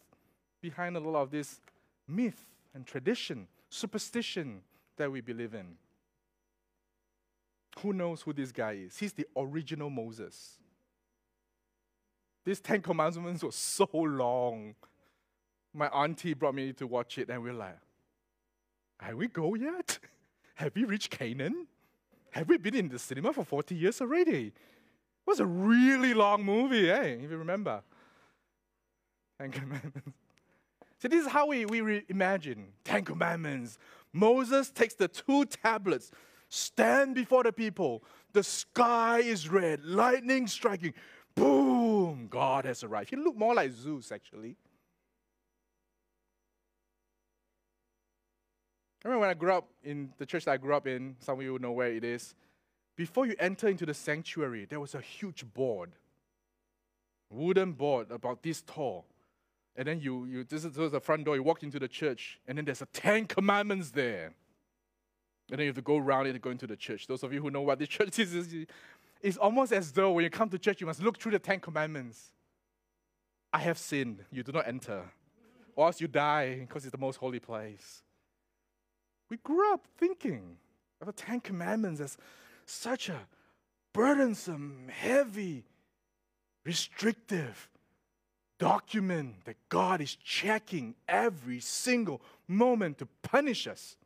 behind 0.61 0.95
a 0.95 0.99
lot 1.01 1.23
of 1.23 1.31
this 1.31 1.59
myth 2.07 2.45
and 2.73 2.85
tradition, 2.85 3.47
superstition 3.69 4.61
that 4.95 5.11
we 5.11 5.19
believe 5.19 5.53
in. 5.53 5.75
Who 7.81 7.91
knows 7.91 8.21
who 8.21 8.31
this 8.31 8.53
guy 8.53 8.73
is? 8.85 8.97
He's 8.97 9.11
the 9.11 9.27
original 9.35 9.89
Moses. 9.89 10.57
These 12.45 12.61
Ten 12.61 12.81
Commandments 12.81 13.43
were 13.43 13.51
so 13.51 13.89
long. 13.93 14.75
My 15.73 15.87
auntie 15.87 16.33
brought 16.33 16.55
me 16.55 16.71
to 16.73 16.87
watch 16.87 17.17
it, 17.17 17.29
and 17.29 17.43
we 17.43 17.51
we're 17.51 17.57
like, 17.57 17.79
are 19.01 19.15
we 19.15 19.27
go 19.27 19.55
yet? 19.55 19.99
Have 20.55 20.75
we 20.75 20.83
reached 20.83 21.09
Canaan? 21.09 21.67
Have 22.31 22.49
we 22.49 22.57
been 22.57 22.75
in 22.75 22.89
the 22.89 22.99
cinema 22.99 23.33
for 23.33 23.43
40 23.43 23.75
years 23.75 24.01
already? 24.01 24.47
It 24.47 24.53
was 25.27 25.39
a 25.39 25.45
really 25.45 26.13
long 26.13 26.43
movie, 26.43 26.89
eh? 26.89 27.03
If 27.03 27.31
you 27.31 27.37
remember. 27.37 27.81
Ten 29.39 29.51
Commandments. 29.51 30.11
So 30.99 31.09
this 31.09 31.25
is 31.25 31.31
how 31.31 31.47
we, 31.47 31.65
we 31.65 31.81
re- 31.81 32.05
imagine 32.07 32.67
Ten 32.85 33.03
Commandments. 33.03 33.77
Moses 34.13 34.69
takes 34.69 34.93
the 34.93 35.09
two 35.09 35.43
tablets, 35.43 36.11
stand 36.47 37.15
before 37.15 37.43
the 37.43 37.51
people. 37.51 38.03
The 38.31 38.41
sky 38.41 39.19
is 39.19 39.49
red, 39.49 39.83
lightning 39.83 40.47
striking. 40.47 40.93
Boom! 41.35 42.27
God 42.29 42.63
has 42.63 42.83
arrived. 42.83 43.09
He 43.09 43.15
looked 43.15 43.37
more 43.37 43.53
like 43.53 43.71
Zeus, 43.71 44.13
actually. 44.13 44.55
I 49.03 49.09
remember 49.09 49.21
when 49.21 49.29
I 49.29 49.33
grew 49.33 49.53
up 49.53 49.67
in 49.83 50.13
the 50.17 50.25
church 50.25 50.45
that 50.45 50.51
I 50.51 50.57
grew 50.57 50.73
up 50.73 50.87
in, 50.87 51.17
some 51.19 51.37
of 51.37 51.43
you 51.43 51.59
know 51.59 51.71
where 51.73 51.91
it 51.91 52.05
is. 52.05 52.35
Before 52.95 53.25
you 53.25 53.35
enter 53.37 53.67
into 53.67 53.85
the 53.85 53.93
sanctuary, 53.93 54.65
there 54.65 54.79
was 54.79 54.95
a 54.95 55.01
huge 55.01 55.45
board, 55.53 55.91
wooden 57.29 57.73
board 57.73 58.11
about 58.11 58.43
this 58.43 58.61
tall. 58.61 59.05
And 59.75 59.87
then 59.87 59.99
you, 59.99 60.25
you 60.25 60.43
this 60.43 60.63
is, 60.63 60.73
the 60.73 61.01
front 61.01 61.25
door, 61.25 61.35
you 61.35 61.43
walk 61.43 61.63
into 61.63 61.79
the 61.79 61.87
church, 61.87 62.39
and 62.47 62.57
then 62.57 62.63
there's 62.63 62.81
a 62.81 62.85
Ten 62.87 63.25
Commandments 63.25 63.91
there. 63.91 64.33
And 65.49 65.59
then 65.59 65.61
you 65.61 65.67
have 65.67 65.75
to 65.75 65.81
go 65.81 65.97
around 65.97 66.27
it 66.27 66.31
and 66.31 66.41
go 66.41 66.51
into 66.51 66.67
the 66.67 66.77
church. 66.77 67.07
Those 67.07 67.23
of 67.23 67.33
you 67.33 67.41
who 67.41 67.51
know 67.51 67.61
what 67.61 67.79
this 67.79 67.89
church 67.89 68.19
is, 68.19 68.55
it's 69.21 69.37
almost 69.37 69.73
as 69.73 69.91
though 69.91 70.11
when 70.11 70.23
you 70.23 70.29
come 70.29 70.47
to 70.49 70.59
church, 70.59 70.79
you 70.79 70.87
must 70.87 71.01
look 71.01 71.17
through 71.17 71.33
the 71.33 71.39
Ten 71.39 71.59
Commandments. 71.59 72.31
I 73.51 73.59
have 73.59 73.77
sinned, 73.77 74.23
you 74.31 74.43
do 74.43 74.51
not 74.53 74.67
enter, 74.67 75.11
or 75.75 75.87
else 75.87 75.99
you 75.99 76.07
die 76.07 76.59
because 76.59 76.85
it's 76.85 76.91
the 76.91 76.97
most 76.97 77.17
holy 77.17 77.39
place. 77.39 78.01
We 79.33 79.37
grew 79.37 79.73
up 79.73 79.87
thinking 79.97 80.57
of 81.01 81.07
the 81.07 81.11
Ten 81.11 81.39
Commandments 81.39 81.99
as 81.99 82.17
such 82.67 83.09
a 83.09 83.17
burdensome, 83.91 84.89
heavy, 84.89 85.63
restrictive 86.63 87.67
document 88.59 89.43
that 89.45 89.55
God 89.69 90.01
is 90.01 90.15
checking 90.23 90.93
every 91.07 91.59
single 91.61 92.21
moment 92.47 92.99
to 92.99 93.07
punish 93.23 93.65
us. 93.65 93.97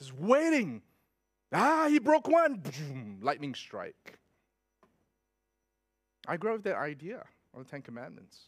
Just 0.00 0.12
waiting. 0.18 0.82
Ah, 1.52 1.86
he 1.88 2.00
broke 2.00 2.26
one. 2.26 2.56
Boom, 2.56 3.20
lightning 3.22 3.54
strike. 3.54 4.18
I 6.26 6.36
grew 6.36 6.50
up 6.50 6.56
with 6.56 6.64
that 6.64 6.78
idea 6.78 7.24
of 7.54 7.64
the 7.64 7.70
Ten 7.70 7.82
Commandments. 7.82 8.40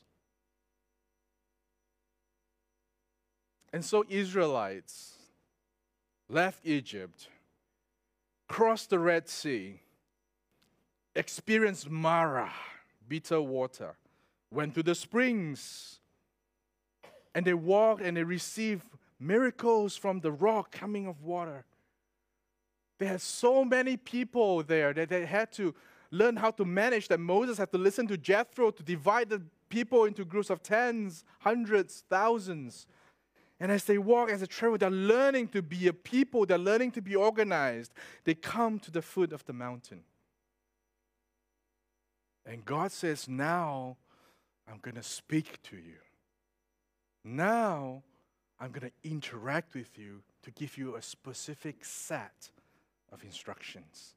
And 3.73 3.85
so 3.85 4.05
Israelites 4.09 5.15
left 6.31 6.65
Egypt, 6.65 7.29
crossed 8.49 8.91
the 8.91 8.99
Red 8.99 9.29
Sea, 9.29 9.81
experienced 11.15 11.91
Marah, 11.91 12.53
bitter 13.09 13.43
water, 13.43 13.97
went 14.51 14.75
to 14.75 14.83
the 14.83 14.95
springs, 14.95 15.99
and 17.35 17.45
they 17.45 17.55
walked 17.55 18.03
and 18.03 18.17
they 18.17 18.25
received 18.25 18.87
miracles 19.19 19.97
from 19.97 20.21
the 20.21 20.33
rock 20.33 20.73
coming 20.73 21.07
of 21.07 21.23
water. 21.23 21.65
They 22.99 23.07
had 23.07 23.21
so 23.21 23.65
many 23.65 23.97
people 23.97 24.63
there 24.63 24.93
that 24.93 25.09
they 25.09 25.27
had 25.27 25.53
to 25.53 25.75
learn 26.11 26.37
how 26.37 26.51
to 26.53 26.65
manage 26.65 27.09
that 27.09 27.21
Moses 27.21 27.59
had 27.59 27.71
to 27.73 27.79
listen 27.79 28.07
to 28.09 28.17
Jethro 28.17 28.71
to 28.71 28.83
divide 28.83 29.31
the 29.31 29.43
people 29.69 30.05
into 30.05 30.25
groups 30.25 30.51
of 30.51 30.63
tens, 30.63 31.25
hundreds, 31.41 32.05
thousands. 32.09 32.87
And 33.61 33.71
as 33.71 33.85
they 33.85 33.99
walk, 33.99 34.31
as 34.31 34.41
they 34.41 34.47
travel, 34.47 34.79
they're 34.79 34.91
learning 34.91 35.49
to 35.49 35.61
be 35.61 35.87
a 35.87 35.93
people, 35.93 36.47
they're 36.47 36.57
learning 36.57 36.93
to 36.93 37.03
be 37.03 37.15
organized. 37.15 37.93
They 38.25 38.35
come 38.35 38.79
to 38.81 38.91
the 38.91 39.03
foot 39.03 39.33
of 39.33 39.45
the 39.45 39.53
mountain. 39.53 40.01
And 42.47 42.65
God 42.65 42.91
says, 42.91 43.29
Now 43.29 43.99
I'm 44.67 44.79
going 44.81 44.95
to 44.95 45.03
speak 45.03 45.63
to 45.65 45.77
you. 45.77 45.99
Now 47.23 48.03
I'm 48.59 48.71
going 48.71 48.91
to 48.91 49.09
interact 49.09 49.75
with 49.75 49.99
you 49.99 50.23
to 50.43 50.51
give 50.51 50.79
you 50.79 50.97
a 50.97 51.03
specific 51.03 51.85
set 51.85 52.51
of 53.13 53.23
instructions. 53.25 54.15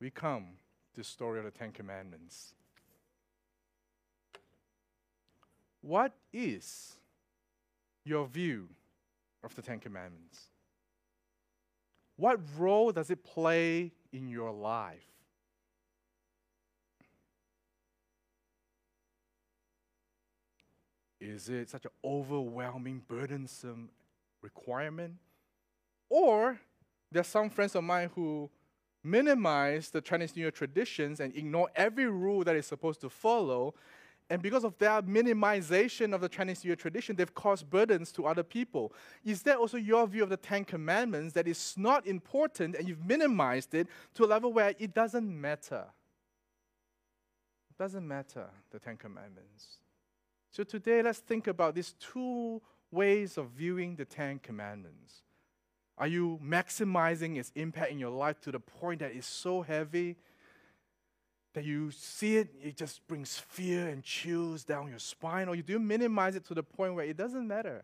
We 0.00 0.10
come 0.10 0.46
to 0.94 1.00
the 1.00 1.04
story 1.04 1.38
of 1.38 1.44
the 1.44 1.50
Ten 1.50 1.72
Commandments. 1.72 2.54
What 5.82 6.12
is 6.32 6.97
your 8.08 8.26
view 8.26 8.68
of 9.44 9.54
the 9.54 9.62
Ten 9.62 9.78
Commandments? 9.78 10.46
What 12.16 12.40
role 12.58 12.90
does 12.90 13.10
it 13.10 13.22
play 13.22 13.92
in 14.12 14.28
your 14.28 14.50
life? 14.50 15.04
Is 21.20 21.48
it 21.48 21.70
such 21.70 21.84
an 21.84 21.90
overwhelming, 22.04 23.02
burdensome 23.06 23.90
requirement? 24.42 25.14
Or 26.08 26.58
there 27.10 27.20
are 27.20 27.24
some 27.24 27.50
friends 27.50 27.74
of 27.74 27.84
mine 27.84 28.10
who 28.14 28.50
minimize 29.02 29.90
the 29.90 30.00
Chinese 30.00 30.34
New 30.34 30.42
Year 30.42 30.50
traditions 30.50 31.20
and 31.20 31.34
ignore 31.36 31.70
every 31.74 32.06
rule 32.06 32.44
that 32.44 32.56
is 32.56 32.66
supposed 32.66 33.00
to 33.00 33.08
follow 33.08 33.74
and 34.30 34.42
because 34.42 34.64
of 34.64 34.76
their 34.78 35.00
minimization 35.02 36.14
of 36.14 36.20
the 36.20 36.28
Chinese 36.28 36.62
New 36.62 36.68
Year 36.68 36.76
tradition, 36.76 37.16
they've 37.16 37.34
caused 37.34 37.70
burdens 37.70 38.12
to 38.12 38.26
other 38.26 38.42
people. 38.42 38.92
Is 39.24 39.42
that 39.42 39.56
also 39.56 39.78
your 39.78 40.06
view 40.06 40.22
of 40.22 40.28
the 40.28 40.36
Ten 40.36 40.64
Commandments 40.64 41.32
that 41.32 41.48
is 41.48 41.74
not 41.78 42.06
important 42.06 42.76
and 42.76 42.86
you've 42.86 43.04
minimized 43.06 43.74
it 43.74 43.88
to 44.14 44.24
a 44.24 44.26
level 44.26 44.52
where 44.52 44.74
it 44.78 44.92
doesn't 44.94 45.40
matter? 45.40 45.86
It 47.70 47.78
doesn't 47.82 48.06
matter, 48.06 48.48
the 48.70 48.78
Ten 48.78 48.98
Commandments. 48.98 49.78
So 50.50 50.62
today, 50.62 51.02
let's 51.02 51.20
think 51.20 51.46
about 51.46 51.74
these 51.74 51.94
two 51.98 52.60
ways 52.90 53.38
of 53.38 53.48
viewing 53.50 53.96
the 53.96 54.04
Ten 54.04 54.40
Commandments. 54.40 55.22
Are 55.96 56.06
you 56.06 56.38
maximizing 56.44 57.38
its 57.38 57.50
impact 57.54 57.92
in 57.92 57.98
your 57.98 58.10
life 58.10 58.40
to 58.42 58.52
the 58.52 58.60
point 58.60 59.00
that 59.00 59.12
it's 59.14 59.26
so 59.26 59.62
heavy 59.62 60.16
that 61.58 61.64
you 61.64 61.90
see 61.90 62.36
it, 62.36 62.54
it 62.62 62.76
just 62.76 63.04
brings 63.08 63.36
fear 63.36 63.88
and 63.88 64.04
chills 64.04 64.62
down 64.62 64.86
your 64.88 65.00
spine, 65.00 65.48
or 65.48 65.56
you 65.56 65.62
do 65.64 65.80
minimize 65.80 66.36
it 66.36 66.44
to 66.44 66.54
the 66.54 66.62
point 66.62 66.94
where 66.94 67.04
it 67.04 67.16
doesn't 67.16 67.48
matter. 67.48 67.82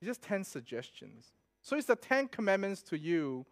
It's 0.00 0.06
just 0.06 0.22
10 0.22 0.44
suggestions. 0.44 1.26
So 1.60 1.76
it's 1.76 1.86
the 1.86 1.96
10 1.96 2.28
commandments 2.28 2.80
to 2.84 2.96
you 2.96 3.44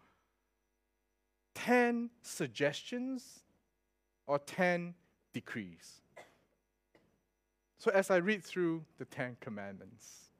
10 1.56 2.08
suggestions 2.22 3.40
or 4.26 4.38
10 4.38 4.94
decrees. 5.34 6.00
So 7.76 7.90
as 7.90 8.10
I 8.10 8.16
read 8.16 8.42
through 8.42 8.86
the 8.96 9.04
10 9.04 9.36
commandments, 9.42 10.30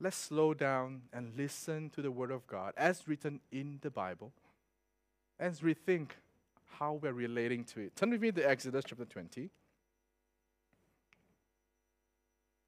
let's 0.00 0.16
slow 0.16 0.52
down 0.52 1.02
and 1.12 1.36
listen 1.36 1.90
to 1.90 2.02
the 2.02 2.10
Word 2.10 2.32
of 2.32 2.44
God 2.48 2.74
as 2.76 3.06
written 3.06 3.38
in 3.52 3.78
the 3.82 3.90
Bible 3.90 4.32
and 5.38 5.54
rethink 5.56 6.10
how 6.78 6.94
we're 6.94 7.12
relating 7.12 7.64
to 7.64 7.80
it. 7.80 7.96
Turn 7.96 8.10
with 8.10 8.20
me 8.20 8.32
to 8.32 8.48
Exodus 8.48 8.84
chapter 8.86 9.04
20, 9.04 9.50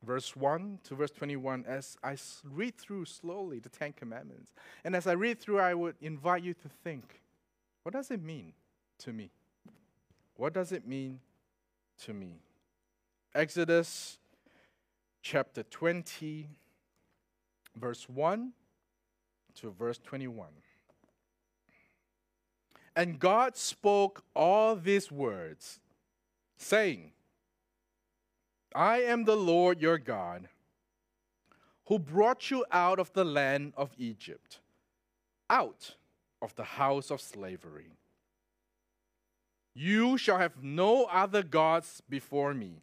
verse 0.02 0.34
1 0.34 0.78
to 0.84 0.94
verse 0.94 1.10
21, 1.10 1.64
as 1.66 1.96
I 2.02 2.16
read 2.44 2.76
through 2.76 3.04
slowly 3.04 3.58
the 3.58 3.68
Ten 3.68 3.92
Commandments. 3.92 4.52
And 4.84 4.96
as 4.96 5.06
I 5.06 5.12
read 5.12 5.40
through, 5.40 5.60
I 5.60 5.74
would 5.74 5.96
invite 6.00 6.42
you 6.42 6.54
to 6.54 6.68
think 6.82 7.20
what 7.82 7.92
does 7.94 8.10
it 8.10 8.22
mean 8.22 8.52
to 8.98 9.12
me? 9.12 9.30
What 10.36 10.52
does 10.52 10.70
it 10.72 10.86
mean 10.86 11.20
to 12.04 12.12
me? 12.12 12.40
Exodus 13.34 14.18
chapter 15.22 15.62
20 15.62 16.48
verse 17.76 18.08
1 18.08 18.52
to 19.56 19.70
verse 19.70 19.98
21. 19.98 20.48
And 22.96 23.18
God 23.18 23.56
spoke 23.56 24.24
all 24.34 24.76
these 24.76 25.10
words, 25.10 25.80
saying, 26.56 27.12
I 28.74 28.98
am 29.02 29.24
the 29.24 29.36
Lord 29.36 29.80
your 29.80 29.98
God, 29.98 30.48
who 31.86 31.98
brought 31.98 32.50
you 32.50 32.64
out 32.70 32.98
of 32.98 33.12
the 33.12 33.24
land 33.24 33.72
of 33.76 33.90
Egypt, 33.98 34.58
out 35.48 35.94
of 36.42 36.54
the 36.54 36.64
house 36.64 37.10
of 37.10 37.20
slavery. 37.20 37.90
You 39.74 40.18
shall 40.18 40.38
have 40.38 40.62
no 40.62 41.04
other 41.04 41.42
gods 41.42 42.02
before 42.08 42.54
me. 42.54 42.82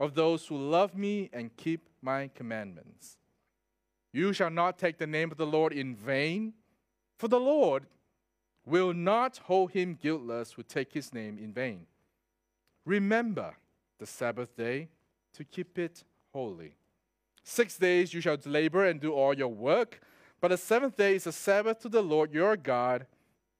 of 0.00 0.14
those 0.14 0.46
who 0.46 0.56
love 0.56 0.96
me 0.96 1.28
and 1.32 1.56
keep 1.56 1.88
my 2.02 2.30
commandments. 2.34 3.16
You 4.12 4.32
shall 4.32 4.50
not 4.50 4.78
take 4.78 4.98
the 4.98 5.06
name 5.06 5.30
of 5.30 5.36
the 5.36 5.46
Lord 5.46 5.72
in 5.72 5.94
vain, 5.94 6.54
for 7.16 7.28
the 7.28 7.40
Lord 7.40 7.86
will 8.64 8.92
not 8.92 9.38
hold 9.44 9.72
him 9.72 9.98
guiltless 10.00 10.52
who 10.52 10.62
take 10.62 10.92
his 10.92 11.12
name 11.12 11.38
in 11.38 11.52
vain. 11.52 11.86
Remember 12.84 13.54
the 13.98 14.06
Sabbath 14.06 14.56
day 14.56 14.88
to 15.34 15.44
keep 15.44 15.78
it 15.78 16.04
holy. 16.32 16.74
Six 17.42 17.76
days 17.78 18.12
you 18.12 18.20
shall 18.20 18.38
labor 18.44 18.86
and 18.86 19.00
do 19.00 19.12
all 19.12 19.34
your 19.34 19.48
work, 19.48 20.00
but 20.40 20.48
the 20.48 20.56
seventh 20.56 20.96
day 20.96 21.16
is 21.16 21.26
a 21.26 21.32
Sabbath 21.32 21.80
to 21.80 21.88
the 21.88 22.02
Lord 22.02 22.32
your 22.32 22.56
God. 22.56 23.06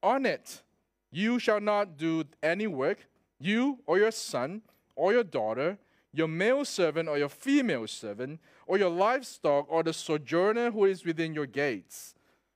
On 0.02 0.24
it 0.26 0.62
you 1.10 1.38
shall 1.38 1.60
not 1.60 1.96
do 1.96 2.24
any 2.42 2.66
work, 2.66 3.06
you 3.40 3.78
or 3.86 3.98
your 3.98 4.10
son 4.10 4.62
or 4.94 5.12
your 5.12 5.24
daughter 5.24 5.78
your 6.12 6.28
male 6.28 6.64
servant 6.64 7.08
or 7.08 7.18
your 7.18 7.28
female 7.28 7.86
servant, 7.86 8.40
or 8.66 8.78
your 8.78 8.90
livestock, 8.90 9.66
or 9.68 9.82
the 9.82 9.92
sojourner 9.92 10.70
who 10.70 10.84
is 10.84 11.04
within 11.04 11.34
your 11.34 11.46
gates. 11.46 12.14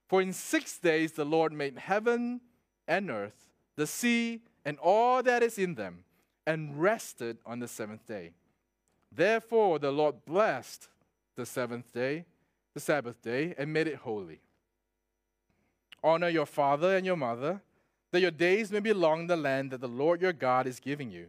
For 0.08 0.20
in 0.20 0.32
six 0.32 0.78
days 0.78 1.12
the 1.12 1.24
Lord 1.24 1.52
made 1.52 1.78
heaven 1.78 2.40
and 2.86 3.10
earth, 3.10 3.48
the 3.76 3.86
sea, 3.86 4.42
and 4.64 4.78
all 4.78 5.22
that 5.22 5.42
is 5.42 5.58
in 5.58 5.74
them, 5.74 6.04
and 6.46 6.80
rested 6.80 7.38
on 7.46 7.60
the 7.60 7.68
seventh 7.68 8.06
day. 8.06 8.32
Therefore 9.10 9.78
the 9.78 9.90
Lord 9.90 10.24
blessed 10.24 10.88
the 11.36 11.46
seventh 11.46 11.92
day, 11.92 12.24
the 12.74 12.80
Sabbath 12.80 13.20
day, 13.22 13.54
and 13.58 13.72
made 13.72 13.86
it 13.86 13.96
holy. 13.96 14.40
Honor 16.02 16.28
your 16.28 16.46
father 16.46 16.96
and 16.96 17.06
your 17.06 17.16
mother, 17.16 17.60
that 18.10 18.20
your 18.20 18.30
days 18.30 18.72
may 18.72 18.80
be 18.80 18.92
long 18.92 19.20
in 19.20 19.26
the 19.26 19.36
land 19.36 19.70
that 19.70 19.80
the 19.80 19.88
Lord 19.88 20.20
your 20.20 20.32
God 20.32 20.66
is 20.66 20.80
giving 20.80 21.10
you. 21.10 21.28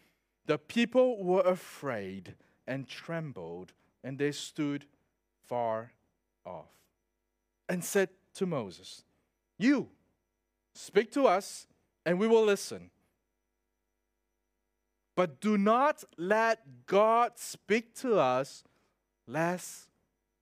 the 0.45 0.57
people 0.57 1.23
were 1.23 1.41
afraid 1.41 2.35
and 2.67 2.87
trembled, 2.87 3.73
and 4.03 4.17
they 4.17 4.31
stood 4.31 4.85
far 5.47 5.91
off 6.45 6.71
and 7.67 7.83
said 7.83 8.09
to 8.35 8.45
Moses, 8.45 9.03
You 9.57 9.89
speak 10.73 11.11
to 11.13 11.27
us, 11.27 11.67
and 12.05 12.19
we 12.19 12.27
will 12.27 12.43
listen. 12.43 12.89
But 15.15 15.41
do 15.41 15.57
not 15.57 16.03
let 16.17 16.85
God 16.85 17.33
speak 17.35 17.93
to 17.95 18.17
us, 18.17 18.63
lest 19.27 19.89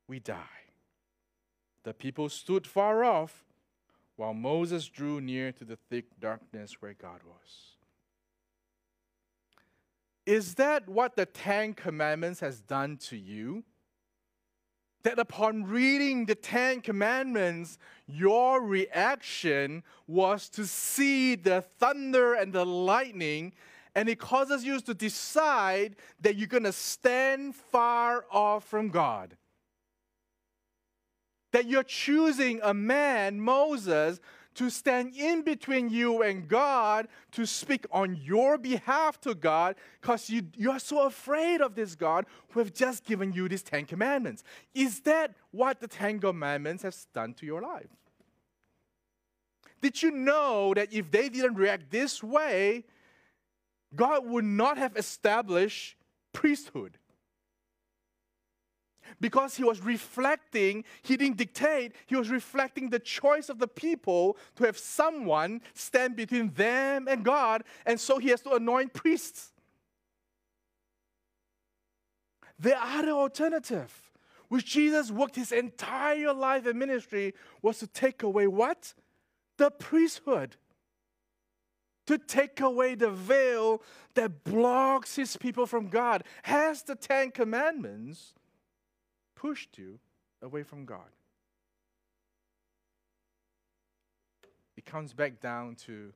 we 0.07 0.19
die. 0.19 0.59
The 1.83 1.93
people 1.93 2.29
stood 2.29 2.67
far 2.67 3.03
off, 3.03 3.45
while 4.15 4.33
Moses 4.33 4.87
drew 4.87 5.21
near 5.21 5.51
to 5.53 5.65
the 5.65 5.77
thick 5.89 6.05
darkness 6.19 6.81
where 6.81 6.93
God 6.93 7.21
was. 7.25 7.77
Is 10.29 10.53
that 10.55 10.87
what 10.87 11.15
the 11.15 11.25
Ten 11.25 11.73
Commandments 11.73 12.39
has 12.41 12.61
done 12.61 12.97
to 12.97 13.17
you? 13.17 13.63
That 15.01 15.17
upon 15.17 15.63
reading 15.63 16.27
the 16.27 16.35
Ten 16.35 16.81
Commandments, 16.81 17.79
your 18.05 18.61
reaction 18.61 19.81
was 20.05 20.47
to 20.49 20.67
see 20.67 21.33
the 21.33 21.61
thunder 21.79 22.35
and 22.35 22.53
the 22.53 22.63
lightning, 22.63 23.53
and 23.95 24.07
it 24.07 24.19
causes 24.19 24.63
you 24.63 24.79
to 24.81 24.93
decide 24.93 25.95
that 26.21 26.35
you're 26.35 26.47
going 26.47 26.61
to 26.61 26.73
stand 26.73 27.55
far 27.55 28.25
off 28.31 28.65
from 28.65 28.89
God. 28.89 29.35
That 31.53 31.65
you're 31.65 31.81
choosing 31.81 32.59
a 32.61 32.75
man, 32.75 33.41
Moses, 33.41 34.19
to 34.55 34.69
stand 34.69 35.15
in 35.15 35.41
between 35.41 35.89
you 35.89 36.21
and 36.21 36.47
God 36.47 37.07
to 37.31 37.45
speak 37.45 37.85
on 37.91 38.15
your 38.15 38.57
behalf 38.57 39.19
to 39.21 39.33
God 39.33 39.75
because 40.01 40.29
you, 40.29 40.43
you 40.55 40.71
are 40.71 40.79
so 40.79 41.05
afraid 41.05 41.61
of 41.61 41.75
this 41.75 41.95
God 41.95 42.25
who 42.49 42.59
have 42.59 42.73
just 42.73 43.05
given 43.05 43.31
you 43.31 43.47
these 43.47 43.63
Ten 43.63 43.85
Commandments. 43.85 44.43
Is 44.73 44.99
that 45.01 45.33
what 45.51 45.79
the 45.79 45.87
Ten 45.87 46.19
Commandments 46.19 46.83
have 46.83 46.95
done 47.13 47.33
to 47.35 47.45
your 47.45 47.61
life? 47.61 47.87
Did 49.81 50.03
you 50.03 50.11
know 50.11 50.73
that 50.73 50.91
if 50.91 51.09
they 51.09 51.29
didn't 51.29 51.55
react 51.55 51.89
this 51.89 52.21
way, 52.21 52.83
God 53.95 54.27
would 54.27 54.45
not 54.45 54.77
have 54.77 54.95
established 54.97 55.95
priesthood? 56.33 56.98
Because 59.19 59.55
he 59.55 59.63
was 59.63 59.81
reflecting, 59.81 60.83
he 61.01 61.17
didn't 61.17 61.37
dictate, 61.37 61.93
he 62.05 62.15
was 62.15 62.29
reflecting 62.29 62.89
the 62.89 62.99
choice 62.99 63.49
of 63.49 63.59
the 63.59 63.67
people 63.67 64.37
to 64.55 64.65
have 64.65 64.77
someone 64.77 65.61
stand 65.73 66.15
between 66.15 66.51
them 66.53 67.07
and 67.07 67.23
God, 67.23 67.63
and 67.85 67.99
so 67.99 68.17
he 68.17 68.29
has 68.29 68.41
to 68.41 68.53
anoint 68.53 68.93
priests. 68.93 69.51
The 72.59 72.81
other 72.81 73.11
alternative, 73.11 74.11
which 74.49 74.65
Jesus 74.65 75.11
worked 75.11 75.35
his 75.35 75.51
entire 75.51 76.33
life 76.33 76.65
and 76.65 76.77
ministry, 76.77 77.33
was 77.61 77.79
to 77.79 77.87
take 77.87 78.23
away 78.23 78.47
what? 78.47 78.93
The 79.57 79.71
priesthood. 79.71 80.57
To 82.07 82.17
take 82.17 82.59
away 82.59 82.95
the 82.95 83.11
veil 83.11 83.81
that 84.15 84.43
blocks 84.43 85.15
his 85.15 85.37
people 85.37 85.65
from 85.65 85.87
God. 85.87 86.23
Has 86.43 86.83
the 86.83 86.95
Ten 86.95 87.31
Commandments 87.31 88.33
pushed 89.41 89.77
you 89.77 89.99
away 90.41 90.63
from 90.63 90.85
God. 90.85 91.11
it 94.79 94.85
comes 94.85 95.11
back 95.11 95.41
down 95.41 95.75
to 95.75 96.13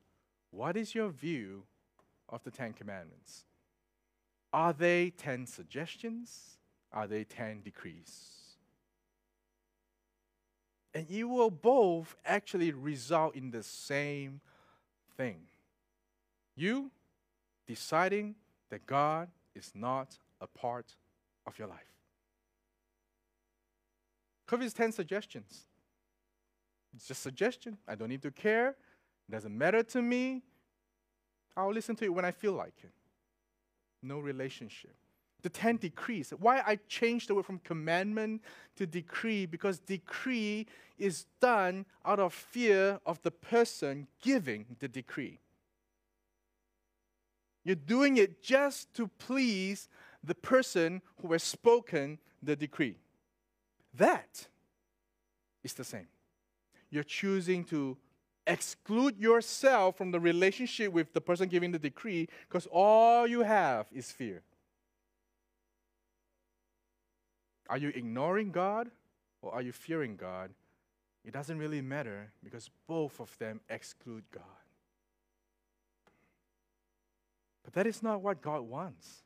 what 0.50 0.74
is 0.74 0.94
your 0.94 1.10
view 1.10 1.64
of 2.30 2.42
the 2.44 2.50
Ten 2.50 2.72
Commandments? 2.72 3.44
Are 4.54 4.72
they 4.72 5.10
10 5.10 5.44
suggestions? 5.44 6.56
Are 6.90 7.06
they 7.06 7.24
10 7.24 7.60
decrees? 7.60 8.54
And 10.94 11.10
you 11.10 11.28
will 11.28 11.50
both 11.50 12.16
actually 12.24 12.72
result 12.72 13.34
in 13.34 13.50
the 13.50 13.62
same 13.62 14.40
thing. 15.18 15.40
You 16.56 16.90
deciding 17.66 18.34
that 18.70 18.86
God 18.86 19.28
is 19.54 19.72
not 19.74 20.16
a 20.40 20.46
part 20.46 20.94
of 21.46 21.58
your 21.58 21.68
life. 21.68 21.93
Because 24.56 24.74
10 24.74 24.92
suggestions. 24.92 25.66
It's 26.94 27.06
just 27.06 27.22
suggestion. 27.22 27.78
I 27.88 27.94
don't 27.94 28.08
need 28.08 28.22
to 28.22 28.30
care. 28.30 28.68
It 29.28 29.32
doesn't 29.32 29.56
matter 29.56 29.82
to 29.82 30.02
me. 30.02 30.42
I'll 31.56 31.72
listen 31.72 31.96
to 31.96 32.04
it 32.04 32.14
when 32.14 32.24
I 32.24 32.30
feel 32.30 32.52
like 32.52 32.74
it. 32.82 32.92
No 34.02 34.18
relationship. 34.18 34.94
The 35.42 35.48
10 35.48 35.76
decrees. 35.76 36.32
Why 36.38 36.62
I 36.66 36.78
changed 36.88 37.28
the 37.28 37.34
word 37.34 37.46
from 37.46 37.58
commandment 37.58 38.42
to 38.76 38.86
decree? 38.86 39.46
Because 39.46 39.78
decree 39.78 40.66
is 40.98 41.26
done 41.40 41.84
out 42.04 42.18
of 42.18 42.32
fear 42.32 43.00
of 43.04 43.20
the 43.22 43.30
person 43.30 44.06
giving 44.22 44.64
the 44.78 44.88
decree. 44.88 45.40
You're 47.64 47.76
doing 47.76 48.18
it 48.18 48.42
just 48.42 48.92
to 48.94 49.08
please 49.18 49.88
the 50.22 50.34
person 50.34 51.02
who 51.20 51.32
has 51.32 51.42
spoken 51.42 52.18
the 52.42 52.56
decree. 52.56 52.96
That 53.96 54.46
is 55.62 55.74
the 55.74 55.84
same. 55.84 56.08
You're 56.90 57.02
choosing 57.02 57.64
to 57.64 57.96
exclude 58.46 59.18
yourself 59.18 59.96
from 59.96 60.10
the 60.10 60.20
relationship 60.20 60.92
with 60.92 61.12
the 61.12 61.20
person 61.20 61.48
giving 61.48 61.72
the 61.72 61.78
decree 61.78 62.28
because 62.48 62.66
all 62.70 63.26
you 63.26 63.42
have 63.42 63.86
is 63.92 64.12
fear. 64.12 64.42
Are 67.68 67.78
you 67.78 67.88
ignoring 67.88 68.50
God 68.50 68.90
or 69.40 69.54
are 69.54 69.62
you 69.62 69.72
fearing 69.72 70.16
God? 70.16 70.50
It 71.24 71.32
doesn't 71.32 71.58
really 71.58 71.80
matter 71.80 72.30
because 72.42 72.68
both 72.86 73.18
of 73.18 73.36
them 73.38 73.60
exclude 73.70 74.24
God. 74.30 74.42
But 77.64 77.72
that 77.72 77.86
is 77.86 78.02
not 78.02 78.20
what 78.20 78.42
God 78.42 78.60
wants. 78.60 79.23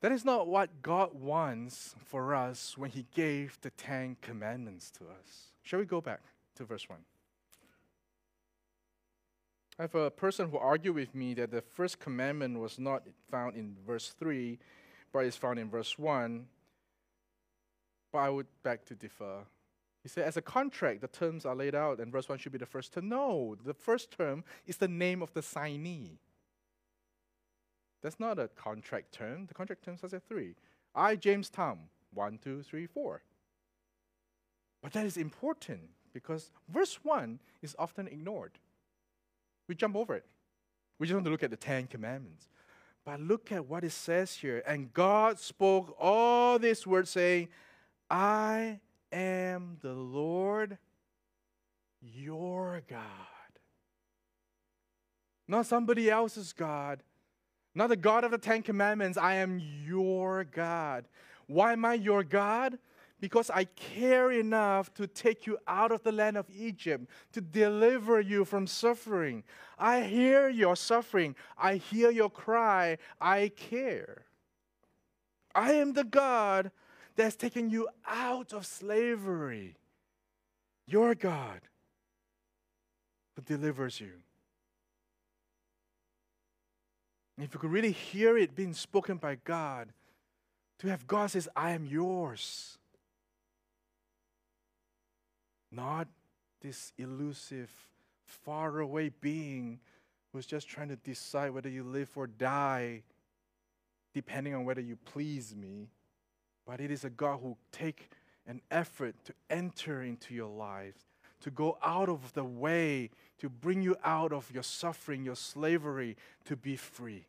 That 0.00 0.12
is 0.12 0.24
not 0.24 0.48
what 0.48 0.80
God 0.80 1.10
wants 1.12 1.94
for 2.06 2.34
us 2.34 2.78
when 2.78 2.90
He 2.90 3.06
gave 3.14 3.58
the 3.60 3.70
Ten 3.70 4.16
Commandments 4.22 4.90
to 4.92 5.04
us. 5.04 5.52
Shall 5.62 5.78
we 5.78 5.84
go 5.84 6.00
back 6.00 6.20
to 6.56 6.64
verse 6.64 6.88
1? 6.88 6.98
I 9.78 9.82
have 9.82 9.94
a 9.94 10.10
person 10.10 10.50
who 10.50 10.58
argued 10.58 10.94
with 10.94 11.14
me 11.14 11.34
that 11.34 11.50
the 11.50 11.62
first 11.62 11.98
commandment 11.98 12.58
was 12.58 12.78
not 12.78 13.02
found 13.30 13.56
in 13.56 13.76
verse 13.86 14.14
3, 14.18 14.58
but 15.12 15.24
is 15.24 15.36
found 15.36 15.58
in 15.58 15.70
verse 15.70 15.98
1. 15.98 16.46
But 18.12 18.18
I 18.18 18.30
would 18.30 18.46
beg 18.62 18.84
to 18.86 18.94
differ. 18.94 19.44
He 20.02 20.08
said, 20.08 20.24
as 20.24 20.36
a 20.36 20.42
contract, 20.42 21.02
the 21.02 21.08
terms 21.08 21.44
are 21.44 21.54
laid 21.54 21.74
out, 21.74 21.98
and 22.00 22.10
verse 22.10 22.28
1 22.28 22.38
should 22.38 22.52
be 22.52 22.58
the 22.58 22.66
first 22.66 22.94
term. 22.94 23.08
No, 23.08 23.56
the 23.64 23.74
first 23.74 24.10
term 24.10 24.44
is 24.66 24.78
the 24.78 24.88
name 24.88 25.22
of 25.22 25.32
the 25.34 25.42
signee. 25.42 26.18
That's 28.02 28.20
not 28.20 28.38
a 28.38 28.48
contract 28.48 29.12
term. 29.12 29.46
The 29.46 29.54
contract 29.54 29.84
term 29.84 29.96
says 29.96 30.14
three. 30.28 30.54
I, 30.94 31.16
James 31.16 31.50
Tom, 31.50 31.80
one, 32.12 32.38
two, 32.42 32.62
three, 32.62 32.86
four. 32.86 33.22
But 34.82 34.92
that 34.92 35.06
is 35.06 35.16
important 35.16 35.90
because 36.12 36.50
verse 36.68 36.98
1 37.02 37.38
is 37.62 37.76
often 37.78 38.08
ignored. 38.08 38.52
We 39.68 39.74
jump 39.74 39.94
over 39.94 40.14
it. 40.14 40.24
We 40.98 41.06
just 41.06 41.14
want 41.14 41.26
to 41.26 41.30
look 41.30 41.42
at 41.42 41.50
the 41.50 41.56
Ten 41.56 41.86
Commandments. 41.86 42.48
But 43.04 43.20
look 43.20 43.52
at 43.52 43.66
what 43.66 43.84
it 43.84 43.92
says 43.92 44.34
here. 44.34 44.62
And 44.66 44.92
God 44.92 45.38
spoke 45.38 45.96
all 45.98 46.58
these 46.58 46.86
words, 46.86 47.10
saying, 47.10 47.48
I 48.10 48.80
am 49.12 49.78
the 49.80 49.92
Lord 49.92 50.78
your 52.02 52.82
God. 52.88 53.00
Not 55.48 55.66
somebody 55.66 56.10
else's 56.10 56.52
God, 56.52 57.02
not 57.74 57.88
the 57.88 57.96
God 57.96 58.24
of 58.24 58.30
the 58.30 58.38
Ten 58.38 58.62
Commandments. 58.62 59.16
I 59.16 59.34
am 59.36 59.60
your 59.86 60.44
God. 60.44 61.06
Why 61.46 61.72
am 61.72 61.84
I 61.84 61.94
your 61.94 62.24
God? 62.24 62.78
Because 63.20 63.50
I 63.50 63.64
care 63.64 64.32
enough 64.32 64.92
to 64.94 65.06
take 65.06 65.46
you 65.46 65.58
out 65.68 65.92
of 65.92 66.02
the 66.02 66.12
land 66.12 66.36
of 66.36 66.46
Egypt, 66.50 67.06
to 67.32 67.40
deliver 67.40 68.20
you 68.20 68.44
from 68.44 68.66
suffering. 68.66 69.44
I 69.78 70.02
hear 70.02 70.48
your 70.48 70.74
suffering. 70.74 71.36
I 71.58 71.76
hear 71.76 72.10
your 72.10 72.30
cry. 72.30 72.98
I 73.20 73.50
care. 73.54 74.24
I 75.54 75.72
am 75.72 75.92
the 75.92 76.04
God 76.04 76.70
that's 77.16 77.36
taken 77.36 77.68
you 77.70 77.88
out 78.06 78.52
of 78.52 78.64
slavery. 78.64 79.76
Your 80.86 81.14
God 81.14 81.60
who 83.36 83.42
delivers 83.42 84.00
you. 84.00 84.12
If 87.42 87.54
you 87.54 87.60
could 87.60 87.70
really 87.70 87.92
hear 87.92 88.36
it 88.36 88.54
being 88.54 88.74
spoken 88.74 89.16
by 89.16 89.36
God, 89.44 89.92
to 90.80 90.88
have 90.88 91.06
God 91.06 91.30
says, 91.30 91.48
I 91.54 91.72
am 91.72 91.84
yours. 91.84 92.78
Not 95.70 96.08
this 96.60 96.92
elusive, 96.98 97.70
faraway 98.24 99.10
being 99.20 99.80
who's 100.32 100.46
just 100.46 100.68
trying 100.68 100.88
to 100.88 100.96
decide 100.96 101.50
whether 101.50 101.68
you 101.68 101.82
live 101.82 102.10
or 102.16 102.26
die, 102.26 103.02
depending 104.14 104.54
on 104.54 104.64
whether 104.64 104.80
you 104.80 104.96
please 104.96 105.54
me. 105.54 105.88
But 106.66 106.80
it 106.80 106.90
is 106.90 107.04
a 107.04 107.10
God 107.10 107.40
who 107.42 107.56
take 107.72 108.10
an 108.46 108.60
effort 108.70 109.14
to 109.24 109.34
enter 109.48 110.02
into 110.02 110.34
your 110.34 110.48
lives, 110.50 111.00
to 111.40 111.50
go 111.50 111.78
out 111.82 112.08
of 112.08 112.32
the 112.34 112.44
way, 112.44 113.10
to 113.38 113.48
bring 113.48 113.82
you 113.82 113.96
out 114.04 114.32
of 114.32 114.50
your 114.52 114.62
suffering, 114.62 115.24
your 115.24 115.36
slavery, 115.36 116.16
to 116.44 116.56
be 116.56 116.76
free. 116.76 117.26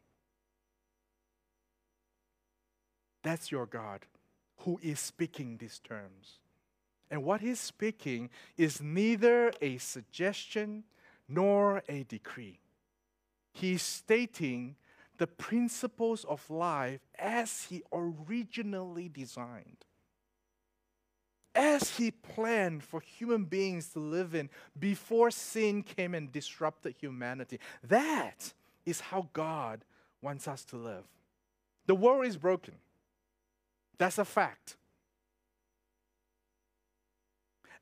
That's 3.24 3.52
your 3.52 3.65
God 3.65 4.06
who 4.58 4.80
is 4.82 5.00
speaking 5.00 5.58
these 5.58 5.80
terms. 5.80 6.39
And 7.10 7.24
what 7.24 7.41
he's 7.41 7.60
speaking 7.60 8.30
is 8.58 8.82
neither 8.82 9.52
a 9.62 9.78
suggestion 9.78 10.84
nor 11.28 11.84
a 11.89 12.04
decree. 12.04 12.60
He's 13.54 13.82
stating 13.82 14.76
the 15.17 15.28
principles 15.28 16.24
of 16.26 16.50
life 16.50 17.02
as 17.19 17.63
he 17.69 17.84
originally 17.91 19.10
designed. 19.10 19.86
As 21.54 21.98
he 21.98 22.12
planned 22.12 22.84
for 22.84 23.02
human 23.02 23.44
beings 23.46 23.90
to 23.90 24.00
live 24.00 24.34
in 24.34 24.50
before 24.80 25.32
sin 25.32 25.84
came 25.84 26.16
and 26.16 26.32
disrupted 26.32 26.96
humanity. 27.00 27.60
That 27.84 28.54
is 28.86 29.02
how 29.02 29.28
God 29.34 29.84
wants 30.22 30.48
us 30.48 30.64
to 30.66 30.78
live. 30.78 31.04
The 31.88 31.96
world 31.96 32.26
is 32.26 32.38
broken. 32.38 32.76
That's 33.98 34.18
a 34.18 34.26
fact. 34.26 34.78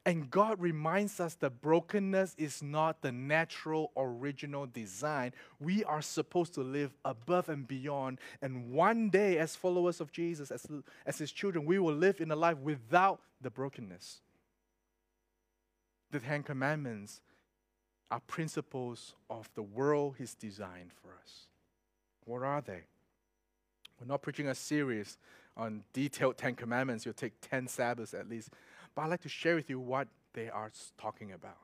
And 0.06 0.32
God 0.32 0.62
reminds 0.62 1.20
us 1.20 1.36
that 1.36 1.62
brokenness 1.62 2.34
is 2.38 2.64
not 2.64 3.02
the 3.02 3.12
natural, 3.12 3.92
original 3.98 4.66
design. 4.66 5.34
We 5.60 5.84
are 5.84 6.02
supposed 6.02 6.54
to 6.54 6.62
live 6.62 6.94
above 7.04 7.50
and 7.50 7.68
beyond. 7.68 8.20
And 8.42 8.72
one 8.72 9.10
day, 9.10 9.38
as 9.38 9.56
followers 9.56 10.00
of 10.00 10.12
Jesus, 10.12 10.52
as, 10.52 10.66
as 11.06 11.18
His 11.18 11.32
children, 11.32 11.66
we 11.66 11.80
will 11.80 11.94
live 11.94 12.22
in 12.22 12.32
a 12.32 12.36
life 12.36 12.58
without 12.60 13.20
the 13.42 13.50
brokenness. 13.50 14.22
The 16.12 16.20
Ten 16.20 16.44
Commandments 16.44 17.22
are 18.10 18.22
principles 18.22 19.14
of 19.30 19.50
the 19.54 19.64
world 19.64 20.16
He's 20.18 20.34
designed 20.34 20.92
for 20.94 21.10
us. 21.22 21.48
What 22.26 22.42
are 22.42 22.62
they? 22.62 22.84
We're 24.00 24.08
not 24.08 24.22
preaching 24.22 24.48
a 24.48 24.56
series 24.56 25.18
on 25.58 25.84
detailed 25.94 26.38
Ten 26.38 26.56
Commandments. 26.56 27.06
You'll 27.06 27.14
take 27.14 27.34
10 27.42 27.68
Sabbaths 27.68 28.14
at 28.14 28.30
least. 28.30 28.50
But 28.96 29.04
I'd 29.04 29.10
like 29.10 29.22
to 29.22 29.30
share 29.30 29.56
with 29.56 29.70
you 29.70 29.80
what 29.80 30.08
they 30.34 30.50
are 30.50 30.72
talking 30.98 31.32
about. 31.32 31.58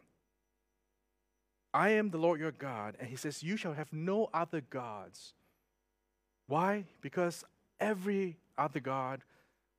I 1.73 1.89
am 1.89 2.09
the 2.09 2.17
Lord 2.17 2.39
your 2.39 2.51
God, 2.51 2.95
and 2.99 3.09
he 3.09 3.15
says, 3.15 3.43
You 3.43 3.57
shall 3.57 3.73
have 3.73 3.91
no 3.91 4.29
other 4.33 4.61
gods. 4.61 5.33
Why? 6.47 6.85
Because 7.01 7.43
every 7.79 8.37
other 8.57 8.79
God 8.79 9.21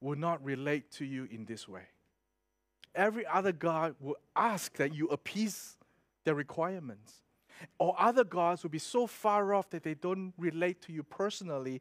will 0.00 0.16
not 0.16 0.44
relate 0.44 0.90
to 0.92 1.04
you 1.04 1.26
in 1.30 1.46
this 1.46 1.66
way. 1.66 1.82
Every 2.94 3.26
other 3.26 3.52
God 3.52 3.94
will 4.00 4.16
ask 4.34 4.76
that 4.76 4.94
you 4.94 5.08
appease 5.08 5.76
their 6.24 6.34
requirements. 6.34 7.14
Or 7.78 7.94
other 7.98 8.24
gods 8.24 8.62
will 8.62 8.70
be 8.70 8.78
so 8.78 9.06
far 9.06 9.54
off 9.54 9.70
that 9.70 9.82
they 9.82 9.94
don't 9.94 10.34
relate 10.36 10.82
to 10.82 10.92
you 10.92 11.02
personally 11.02 11.80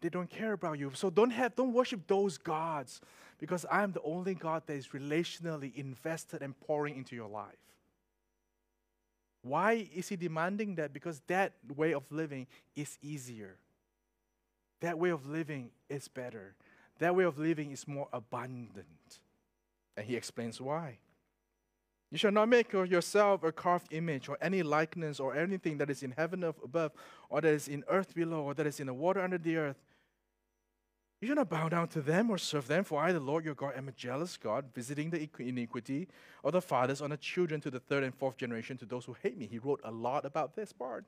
they 0.00 0.08
don't 0.08 0.30
care 0.30 0.52
about 0.52 0.78
you. 0.78 0.90
So 0.94 1.10
don't 1.10 1.30
have 1.30 1.56
don't 1.56 1.72
worship 1.72 2.06
those 2.06 2.38
gods 2.38 3.00
because 3.38 3.64
I 3.70 3.82
am 3.82 3.92
the 3.92 4.02
only 4.02 4.34
God 4.34 4.62
that 4.66 4.74
is 4.74 4.88
relationally 4.88 5.74
invested 5.74 6.42
and 6.42 6.58
pouring 6.60 6.96
into 6.96 7.14
your 7.14 7.28
life. 7.28 7.54
Why 9.42 9.88
is 9.94 10.08
he 10.08 10.16
demanding 10.16 10.74
that? 10.76 10.92
Because 10.92 11.20
that 11.28 11.52
way 11.76 11.94
of 11.94 12.04
living 12.10 12.46
is 12.74 12.98
easier. 13.00 13.56
That 14.80 14.98
way 14.98 15.10
of 15.10 15.26
living 15.26 15.70
is 15.88 16.08
better. 16.08 16.54
That 16.98 17.14
way 17.14 17.24
of 17.24 17.38
living 17.38 17.70
is 17.70 17.86
more 17.86 18.08
abundant. 18.12 19.20
And 19.96 20.06
he 20.06 20.16
explains 20.16 20.60
why. 20.60 20.98
You 22.10 22.18
shall 22.18 22.32
not 22.32 22.48
make 22.48 22.72
of 22.74 22.90
yourself 22.90 23.42
a 23.42 23.52
carved 23.52 23.92
image 23.92 24.28
or 24.28 24.38
any 24.40 24.62
likeness 24.62 25.20
or 25.20 25.36
anything 25.36 25.78
that 25.78 25.90
is 25.90 26.02
in 26.02 26.12
heaven 26.12 26.42
above 26.42 26.92
or 27.28 27.40
that 27.40 27.52
is 27.52 27.68
in 27.68 27.84
earth 27.88 28.14
below 28.14 28.42
or 28.42 28.54
that 28.54 28.66
is 28.66 28.80
in 28.80 28.86
the 28.86 28.94
water 28.94 29.20
under 29.20 29.38
the 29.38 29.56
earth. 29.56 29.76
You 31.20 31.26
shall 31.26 31.36
not 31.36 31.48
bow 31.48 31.68
down 31.68 31.88
to 31.88 32.00
them 32.00 32.30
or 32.30 32.38
serve 32.38 32.68
them, 32.68 32.84
for 32.84 33.02
I, 33.02 33.10
the 33.12 33.18
Lord 33.18 33.44
your 33.44 33.54
God, 33.54 33.72
am 33.76 33.88
a 33.88 33.92
jealous 33.92 34.36
God, 34.36 34.66
visiting 34.72 35.10
the 35.10 35.28
iniquity 35.38 36.06
of 36.44 36.52
the 36.52 36.60
fathers 36.60 37.02
on 37.02 37.10
the 37.10 37.16
children 37.16 37.60
to 37.62 37.70
the 37.70 37.80
third 37.80 38.04
and 38.04 38.14
fourth 38.14 38.36
generation 38.36 38.76
to 38.78 38.86
those 38.86 39.04
who 39.04 39.16
hate 39.20 39.36
me. 39.36 39.48
He 39.50 39.58
wrote 39.58 39.80
a 39.82 39.90
lot 39.90 40.24
about 40.24 40.54
this 40.54 40.72
part. 40.72 41.04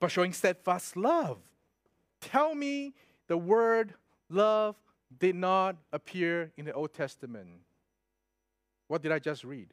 But 0.00 0.10
showing 0.10 0.32
steadfast 0.32 0.96
love. 0.96 1.38
Tell 2.20 2.54
me 2.54 2.94
the 3.28 3.36
word 3.36 3.94
love 4.28 4.74
did 5.16 5.36
not 5.36 5.76
appear 5.92 6.50
in 6.56 6.64
the 6.64 6.72
Old 6.72 6.92
Testament. 6.92 7.48
What 8.88 9.02
did 9.02 9.12
I 9.12 9.20
just 9.20 9.44
read? 9.44 9.68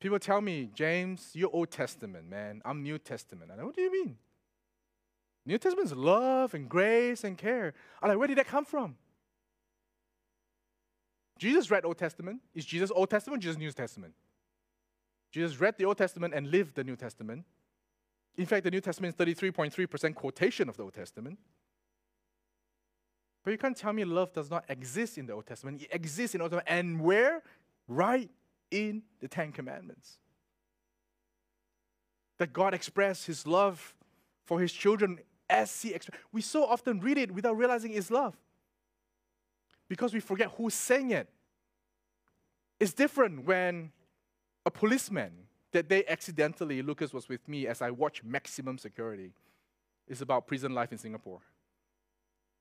People 0.00 0.18
tell 0.18 0.40
me, 0.40 0.68
James, 0.74 1.30
you're 1.32 1.50
Old 1.52 1.70
Testament, 1.70 2.28
man. 2.28 2.60
I'm 2.64 2.82
New 2.82 2.98
Testament. 2.98 3.50
I, 3.50 3.64
what 3.64 3.74
do 3.74 3.82
you 3.82 3.92
mean? 3.92 4.16
New 5.44 5.58
Testament 5.58 5.86
is 5.86 5.96
love 5.96 6.54
and 6.54 6.68
grace 6.68 7.24
and 7.24 7.36
care. 7.36 7.74
I'm 8.00 8.08
like, 8.08 8.18
where 8.18 8.28
did 8.28 8.38
that 8.38 8.46
come 8.46 8.64
from? 8.64 8.96
Jesus 11.38 11.70
read 11.70 11.84
Old 11.84 11.98
Testament. 11.98 12.40
Is 12.54 12.64
Jesus 12.64 12.92
Old 12.94 13.10
Testament? 13.10 13.40
Or 13.40 13.42
Jesus 13.42 13.58
New 13.58 13.72
Testament. 13.72 14.14
Jesus 15.32 15.58
read 15.58 15.76
the 15.78 15.84
Old 15.84 15.98
Testament 15.98 16.34
and 16.34 16.50
lived 16.50 16.76
the 16.76 16.84
New 16.84 16.94
Testament. 16.94 17.44
In 18.36 18.46
fact, 18.46 18.64
the 18.64 18.70
New 18.70 18.80
Testament 18.80 19.14
is 19.18 19.26
33.3% 19.26 20.14
quotation 20.14 20.68
of 20.68 20.76
the 20.76 20.84
Old 20.84 20.94
Testament. 20.94 21.38
But 23.44 23.50
you 23.50 23.58
can't 23.58 23.76
tell 23.76 23.92
me 23.92 24.04
love 24.04 24.32
does 24.32 24.50
not 24.50 24.64
exist 24.68 25.18
in 25.18 25.26
the 25.26 25.32
Old 25.32 25.46
Testament. 25.46 25.82
It 25.82 25.88
exists 25.92 26.34
in 26.34 26.38
the 26.38 26.44
Old 26.44 26.52
Testament. 26.52 26.68
And 26.68 27.00
where? 27.00 27.42
Right 27.88 28.30
in 28.70 29.02
the 29.20 29.26
Ten 29.26 29.50
Commandments. 29.50 30.18
That 32.38 32.52
God 32.52 32.72
expressed 32.72 33.26
his 33.26 33.46
love 33.46 33.94
for 34.44 34.60
his 34.60 34.72
children 34.72 35.18
as 35.52 35.82
he 35.82 35.92
expressed. 35.92 36.22
We 36.32 36.40
so 36.40 36.64
often 36.64 36.98
read 37.00 37.18
it 37.18 37.30
without 37.30 37.56
realizing 37.56 37.92
it's 37.92 38.10
love. 38.10 38.34
Because 39.88 40.14
we 40.14 40.20
forget 40.20 40.50
who's 40.56 40.74
saying 40.74 41.10
it. 41.10 41.28
It's 42.80 42.94
different 42.94 43.44
when 43.44 43.92
a 44.64 44.70
policeman, 44.70 45.32
that 45.72 45.88
day 45.88 46.04
accidentally, 46.08 46.82
Lucas 46.82 47.12
was 47.12 47.28
with 47.28 47.46
me 47.46 47.66
as 47.66 47.82
I 47.82 47.90
watched 47.90 48.24
Maximum 48.24 48.78
Security. 48.78 49.32
It's 50.08 50.22
about 50.22 50.46
prison 50.46 50.74
life 50.74 50.90
in 50.90 50.98
Singapore. 50.98 51.40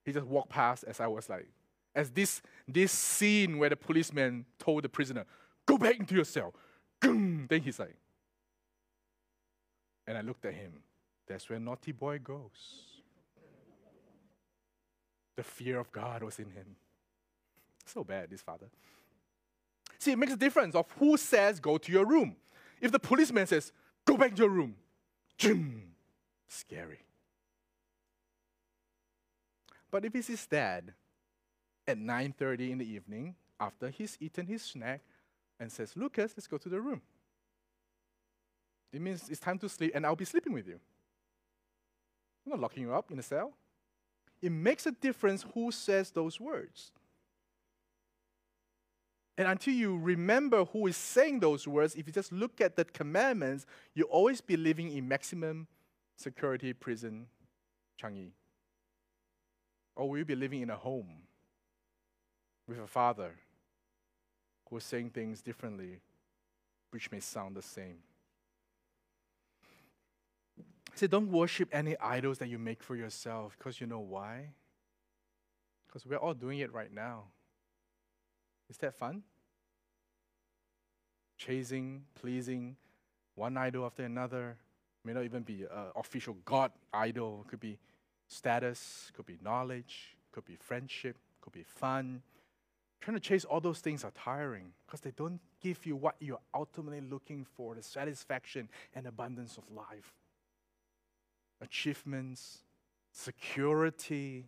He 0.04 0.12
just 0.12 0.28
walked 0.28 0.50
past 0.50 0.84
as 0.84 1.00
I 1.00 1.08
was 1.08 1.30
like, 1.30 1.48
as 1.96 2.10
this, 2.12 2.42
this 2.68 2.92
scene 2.92 3.58
where 3.58 3.70
the 3.70 3.76
policeman 3.76 4.46
told 4.60 4.84
the 4.84 4.90
prisoner, 4.90 5.26
go 5.66 5.78
back 5.78 6.00
into 6.00 6.16
your 6.16 6.26
cell. 6.26 6.54
Then 7.02 7.62
he's 7.64 7.80
like, 7.80 7.96
and 10.08 10.18
I 10.18 10.22
looked 10.22 10.46
at 10.46 10.54
him. 10.54 10.74
That's 11.32 11.50
where 11.50 11.60
naughty 11.60 11.94
boy 11.94 12.20
goes. 12.20 12.84
The 15.38 15.44
fear 15.44 15.80
of 15.80 15.92
God 15.92 16.24
was 16.24 16.40
in 16.40 16.52
him. 16.52 16.76
So 17.86 18.04
bad, 18.04 18.30
this 18.30 18.42
father. 18.42 18.68
See, 19.98 20.12
it 20.12 20.18
makes 20.18 20.34
a 20.34 20.38
difference 20.38 20.76
of 20.76 20.86
who 21.00 21.16
says 21.16 21.60
go 21.60 21.78
to 21.78 21.92
your 21.92 22.06
room. 22.06 22.36
If 22.82 22.92
the 22.92 23.00
policeman 23.00 23.48
says, 23.48 23.72
go 24.06 24.18
back 24.18 24.36
to 24.36 24.42
your 24.42 24.50
room, 24.50 24.76
scary. 26.48 27.00
But 29.90 30.06
if 30.06 30.16
it's 30.16 30.28
his 30.28 30.46
dad 30.46 30.94
at 31.88 31.98
9.30 31.98 32.72
in 32.72 32.78
the 32.80 32.90
evening, 32.90 33.36
after 33.60 33.90
he's 33.90 34.18
eaten 34.20 34.48
his 34.48 34.64
snack, 34.64 35.02
and 35.60 35.72
says, 35.72 35.94
Lucas, 35.96 36.34
let's 36.36 36.48
go 36.48 36.58
to 36.58 36.70
the 36.70 36.82
room. 36.82 37.02
It 38.92 39.00
means 39.00 39.30
it's 39.30 39.40
time 39.40 39.60
to 39.60 39.70
sleep, 39.70 39.92
and 39.94 40.06
I'll 40.06 40.16
be 40.16 40.26
sleeping 40.26 40.54
with 40.54 40.68
you. 40.68 40.80
I'm 42.46 42.52
not 42.52 42.60
locking 42.60 42.84
you 42.84 42.94
up 42.94 43.12
in 43.12 43.20
a 43.20 43.24
cell. 43.24 43.54
It 44.42 44.52
makes 44.52 44.86
a 44.86 44.92
difference 44.92 45.46
who 45.54 45.72
says 45.72 46.12
those 46.12 46.40
words. 46.40 46.92
And 49.38 49.48
until 49.48 49.74
you 49.74 49.98
remember 49.98 50.66
who 50.66 50.88
is 50.88 50.98
saying 50.98 51.40
those 51.40 51.68
words, 51.68 51.96
if 51.96 52.06
you 52.08 52.14
just 52.14 52.32
look 52.32 52.60
at 52.62 52.76
the 52.76 52.86
commandments, 52.86 53.66
you'll 53.94 54.08
always 54.08 54.42
be 54.42 54.58
living 54.58 54.92
in 54.96 55.08
maximum 55.08 55.68
security 56.16 56.74
prison, 56.74 57.28
Changi. 58.02 58.32
Or 59.96 60.10
will 60.10 60.18
you 60.18 60.26
be 60.26 60.36
living 60.36 60.62
in 60.62 60.70
a 60.70 60.76
home 60.76 61.24
with 62.68 62.80
a 62.80 62.88
father 62.88 63.36
who 64.70 64.78
is 64.78 64.84
saying 64.84 65.10
things 65.10 65.42
differently, 65.42 66.00
which 66.92 67.12
may 67.12 67.20
sound 67.20 67.56
the 67.56 67.62
same? 67.62 67.98
Say, 70.94 71.08
don't 71.08 71.32
worship 71.32 71.70
any 71.72 71.98
idols 71.98 72.38
that 72.40 72.50
you 72.50 72.60
make 72.60 72.84
for 72.84 72.96
yourself, 72.96 73.56
because 73.58 73.82
you 73.82 73.88
know 73.88 74.00
why? 74.00 74.50
Because 75.88 76.06
we're 76.06 76.18
all 76.18 76.34
doing 76.34 76.60
it 76.60 76.72
right 76.74 76.94
now. 76.94 77.24
Is 78.70 78.78
that 78.78 78.94
fun? 78.94 79.24
Chasing, 81.38 82.04
pleasing, 82.16 82.76
one 83.36 83.58
idol 83.58 83.86
after 83.86 84.04
another. 84.04 84.58
May 85.04 85.14
not 85.14 85.24
even 85.24 85.42
be 85.42 85.64
an 85.64 85.88
official 85.96 86.38
God 86.46 86.72
idol. 86.94 87.46
Could 87.50 87.60
be 87.60 87.80
status, 88.28 89.12
could 89.16 89.26
be 89.26 89.38
knowledge, 89.44 90.16
could 90.32 90.46
be 90.46 90.56
friendship, 90.56 91.18
could 91.42 91.54
be 91.54 91.64
fun. 91.64 92.22
Trying 93.02 93.16
to 93.16 93.20
chase 93.20 93.44
all 93.44 93.60
those 93.60 93.80
things 93.80 94.04
are 94.04 94.12
tiring 94.12 94.74
because 94.86 95.02
they 95.02 95.12
don't 95.12 95.40
give 95.60 95.86
you 95.88 95.96
what 95.96 96.16
you're 96.20 96.40
ultimately 96.54 97.02
looking 97.02 97.44
for 97.44 97.74
the 97.74 97.82
satisfaction 97.82 98.70
and 98.94 99.08
abundance 99.08 99.58
of 99.58 99.64
life. 99.76 100.14
Achievements, 101.62 102.60
security, 103.12 104.46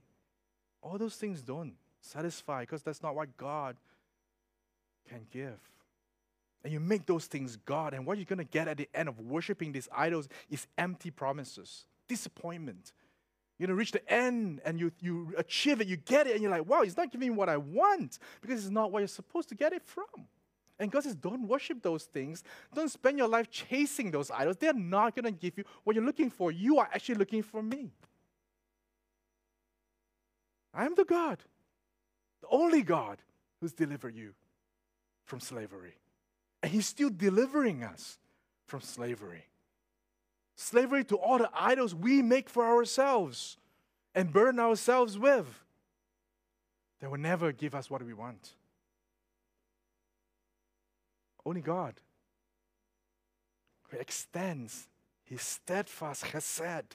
all 0.82 0.98
those 0.98 1.16
things 1.16 1.42
don't 1.42 1.76
satisfy 2.02 2.62
because 2.62 2.82
that's 2.82 3.02
not 3.02 3.16
what 3.16 3.38
God 3.38 3.78
can 5.10 5.26
give. 5.32 5.60
And 6.64 6.72
you 6.72 6.80
make 6.80 7.06
those 7.06 7.26
things 7.26 7.58
God, 7.58 7.94
and 7.94 8.06
what 8.06 8.18
you're 8.18 8.26
going 8.26 8.38
to 8.38 8.44
get 8.46 8.68
at 8.68 8.78
the 8.78 8.90
end 8.94 9.10
of 9.10 9.20
worshiping 9.20 9.74
these 9.74 9.90
idols 9.96 10.30
is 10.50 10.66
empty 10.78 11.12
promises, 11.12 11.86
disappointment, 12.08 12.94
you're 13.58 13.68
going 13.68 13.76
to 13.76 13.80
reach 13.80 13.92
the 13.92 14.12
end 14.12 14.62
and 14.66 14.80
you, 14.80 14.92
you 15.00 15.34
achieve 15.38 15.80
it, 15.80 15.88
you 15.88 15.96
get 15.98 16.28
it, 16.28 16.34
and 16.34 16.42
you're 16.42 16.52
like, 16.52 16.68
wow, 16.68 16.82
it's 16.82 16.98
not 16.98 17.12
giving 17.12 17.30
me 17.30 17.36
what 17.36 17.50
I 17.50 17.58
want 17.58 18.18
because 18.42 18.64
it's 18.64 18.74
not 18.74 18.92
where 18.92 19.02
you're 19.02 19.08
supposed 19.08 19.50
to 19.50 19.56
get 19.56 19.74
it 19.74 19.84
from. 19.86 20.28
And 20.84 20.92
God 20.92 21.04
says, 21.04 21.16
don't 21.16 21.48
worship 21.48 21.82
those 21.82 22.04
things. 22.04 22.44
Don't 22.76 22.92
spend 22.92 23.18
your 23.18 23.28
life 23.28 23.50
chasing 23.50 24.12
those 24.12 24.30
idols. 24.30 24.58
They're 24.58 24.74
not 24.74 25.16
going 25.16 25.26
to 25.26 25.32
give 25.32 25.58
you 25.58 25.64
what 25.84 25.96
you're 25.96 26.06
looking 26.06 26.30
for. 26.30 26.52
You 26.52 26.80
are 26.80 26.90
actually 26.94 27.16
looking 27.16 27.42
for 27.42 27.64
me. 27.64 27.92
I 30.74 30.86
am 30.86 30.94
the 30.96 31.06
God, 31.06 31.40
the 32.42 32.48
only 32.50 32.82
God 32.82 33.20
who's 33.60 33.74
delivered 33.74 34.16
you 34.16 34.34
from 35.26 35.40
slavery. 35.40 35.96
And 36.62 36.72
He's 36.72 36.88
still 36.88 37.10
delivering 37.10 37.84
us 37.84 38.20
from 38.66 38.82
slavery 38.82 39.46
slavery 40.56 41.04
to 41.06 41.16
all 41.16 41.38
the 41.38 41.50
idols 41.54 41.96
we 41.96 42.22
make 42.22 42.50
for 42.50 42.66
ourselves 42.66 43.58
and 44.16 44.32
burden 44.32 44.60
ourselves 44.60 45.18
with 45.18 45.64
that 47.00 47.10
will 47.10 47.20
never 47.20 47.52
give 47.52 47.76
us 47.76 47.90
what 47.90 48.04
we 48.04 48.14
want. 48.14 48.52
Only 51.46 51.62
God 51.62 51.96
who 53.90 53.98
extends 53.98 54.88
his 55.24 55.42
steadfast 55.42 56.26
chesed, 56.26 56.92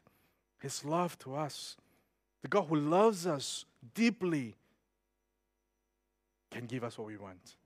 his 0.61 0.85
love 0.85 1.19
to 1.21 1.35
us, 1.35 1.77
the 2.43 2.49
God 2.49 2.67
who 2.69 2.77
loves 2.77 3.27
us 3.27 3.65
deeply, 3.95 4.55
can 6.51 6.67
give 6.67 6.83
us 6.83 6.97
what 6.97 7.07
we 7.07 7.17
want. 7.17 7.57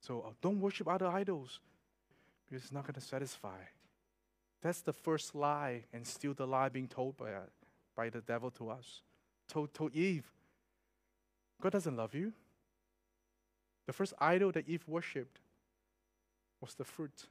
So 0.00 0.24
uh, 0.26 0.32
don't 0.40 0.60
worship 0.60 0.88
other 0.88 1.06
idols 1.06 1.60
because 2.48 2.64
it's 2.64 2.72
not 2.72 2.84
going 2.84 2.94
to 2.94 3.00
satisfy. 3.00 3.58
That's 4.62 4.80
the 4.80 4.92
first 4.92 5.34
lie, 5.34 5.84
and 5.92 6.06
still 6.06 6.34
the 6.34 6.46
lie 6.46 6.68
being 6.68 6.88
told 6.88 7.16
by, 7.16 7.32
uh, 7.32 7.40
by 7.96 8.10
the 8.10 8.20
devil 8.20 8.50
to 8.52 8.70
us. 8.70 9.02
Told, 9.48 9.72
told 9.72 9.94
Eve, 9.94 10.30
God 11.62 11.72
doesn't 11.72 11.96
love 11.96 12.14
you. 12.14 12.32
The 13.86 13.92
first 13.92 14.14
idol 14.20 14.52
that 14.52 14.68
Eve 14.68 14.84
worshipped 14.86 15.40
was 16.60 16.74
the 16.74 16.84
fruit, 16.84 17.26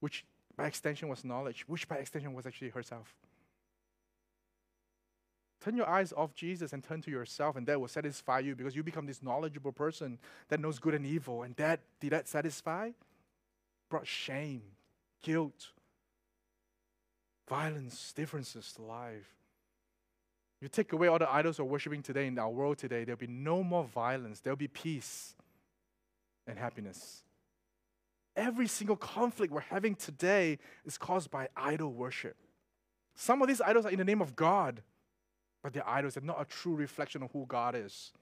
which 0.00 0.24
by 0.56 0.66
extension 0.66 1.08
was 1.08 1.24
knowledge, 1.24 1.64
which 1.66 1.88
by 1.88 1.96
extension 1.96 2.34
was 2.34 2.46
actually 2.46 2.70
herself. 2.70 3.14
Turn 5.60 5.76
your 5.76 5.88
eyes 5.88 6.12
off 6.16 6.34
Jesus 6.34 6.72
and 6.72 6.84
turn 6.84 7.02
to 7.02 7.10
yourself, 7.10 7.56
and 7.56 7.66
that 7.66 7.80
will 7.80 7.88
satisfy 7.88 8.38
you 8.38 8.54
because 8.54 8.76
you 8.76 8.82
become 8.82 9.06
this 9.06 9.22
knowledgeable 9.22 9.72
person 9.72 10.18
that 10.48 10.60
knows 10.60 10.78
good 10.78 10.94
and 10.94 11.04
evil. 11.04 11.42
And 11.42 11.56
that 11.56 11.80
did 12.00 12.10
that 12.10 12.28
satisfy? 12.28 12.90
brought 13.88 14.06
shame, 14.06 14.62
guilt, 15.22 15.68
violence, 17.48 18.12
differences 18.14 18.72
to 18.74 18.82
life. 18.82 19.34
You 20.60 20.68
take 20.68 20.92
away 20.92 21.08
all 21.08 21.18
the 21.18 21.32
idols 21.32 21.58
we're 21.58 21.64
worshiping 21.64 22.02
today 22.02 22.26
in 22.26 22.38
our 22.38 22.50
world 22.50 22.78
today, 22.78 23.04
there'll 23.04 23.18
be 23.18 23.26
no 23.26 23.62
more 23.62 23.84
violence, 23.84 24.40
there'll 24.40 24.56
be 24.56 24.68
peace 24.68 25.34
and 26.46 26.58
happiness. 26.58 27.22
Every 28.38 28.68
single 28.68 28.94
conflict 28.94 29.52
we're 29.52 29.60
having 29.62 29.96
today 29.96 30.58
is 30.84 30.96
caused 30.96 31.28
by 31.28 31.48
idol 31.56 31.92
worship. 31.92 32.36
Some 33.16 33.42
of 33.42 33.48
these 33.48 33.60
idols 33.60 33.84
are 33.84 33.90
in 33.90 33.98
the 33.98 34.04
name 34.04 34.22
of 34.22 34.36
God, 34.36 34.80
but 35.60 35.72
they're 35.72 35.86
idols. 35.86 36.14
They're 36.14 36.22
not 36.22 36.40
a 36.40 36.44
true 36.44 36.76
reflection 36.76 37.24
of 37.24 37.32
who 37.32 37.46
God 37.46 37.74
is. 37.74 38.12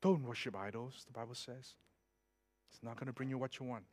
Don't 0.00 0.24
worship 0.24 0.56
idols, 0.56 1.04
the 1.06 1.12
Bible 1.12 1.34
says. 1.34 1.74
It's 2.72 2.82
not 2.82 2.96
going 2.96 3.06
to 3.06 3.12
bring 3.12 3.28
you 3.28 3.36
what 3.36 3.60
you 3.60 3.66
want. 3.66 3.84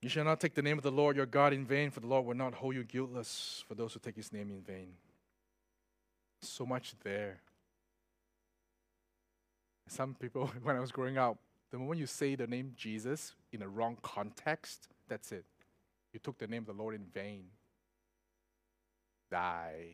You 0.00 0.08
shall 0.08 0.24
not 0.24 0.38
take 0.38 0.54
the 0.54 0.62
name 0.62 0.78
of 0.78 0.84
the 0.84 0.92
Lord 0.92 1.16
your 1.16 1.26
God 1.26 1.52
in 1.52 1.66
vain, 1.66 1.90
for 1.90 1.98
the 1.98 2.06
Lord 2.06 2.26
will 2.26 2.36
not 2.36 2.54
hold 2.54 2.76
you 2.76 2.84
guiltless 2.84 3.64
for 3.66 3.74
those 3.74 3.92
who 3.92 3.98
take 3.98 4.14
his 4.14 4.32
name 4.32 4.50
in 4.50 4.62
vain. 4.62 4.92
So 6.42 6.64
much 6.64 6.94
there. 7.02 7.40
Some 9.88 10.14
people, 10.14 10.46
when 10.62 10.76
I 10.76 10.80
was 10.80 10.92
growing 10.92 11.18
up, 11.18 11.38
the 11.70 11.78
moment 11.78 12.00
you 12.00 12.06
say 12.06 12.34
the 12.34 12.46
name 12.46 12.72
Jesus 12.76 13.34
in 13.52 13.62
a 13.62 13.68
wrong 13.68 13.96
context, 14.02 14.88
that's 15.08 15.32
it. 15.32 15.44
You 16.12 16.20
took 16.20 16.38
the 16.38 16.46
name 16.46 16.62
of 16.68 16.76
the 16.76 16.82
Lord 16.82 16.94
in 16.94 17.04
vain. 17.04 17.44
Die. 19.30 19.84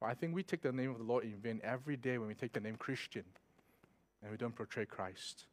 Well, 0.00 0.10
I 0.10 0.14
think 0.14 0.34
we 0.34 0.42
take 0.42 0.62
the 0.62 0.72
name 0.72 0.90
of 0.90 0.98
the 0.98 1.04
Lord 1.04 1.24
in 1.24 1.36
vain 1.36 1.60
every 1.62 1.96
day 1.96 2.16
when 2.16 2.28
we 2.28 2.34
take 2.34 2.54
the 2.54 2.60
name 2.60 2.76
Christian 2.76 3.24
and 4.22 4.30
we 4.30 4.38
don't 4.38 4.54
portray 4.54 4.86
Christ. 4.86 5.44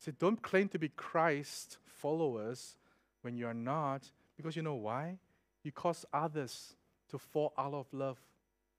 See, 0.00 0.12
don't 0.18 0.42
claim 0.42 0.68
to 0.68 0.78
be 0.78 0.90
Christ 0.90 1.78
followers 1.86 2.76
when 3.22 3.36
you 3.36 3.46
are 3.46 3.54
not, 3.54 4.10
because 4.36 4.56
you 4.56 4.62
know 4.62 4.74
why? 4.74 5.18
You 5.62 5.72
cause 5.72 6.04
others 6.12 6.74
to 7.10 7.18
fall 7.18 7.54
out 7.56 7.72
of 7.72 7.86
love 7.92 8.18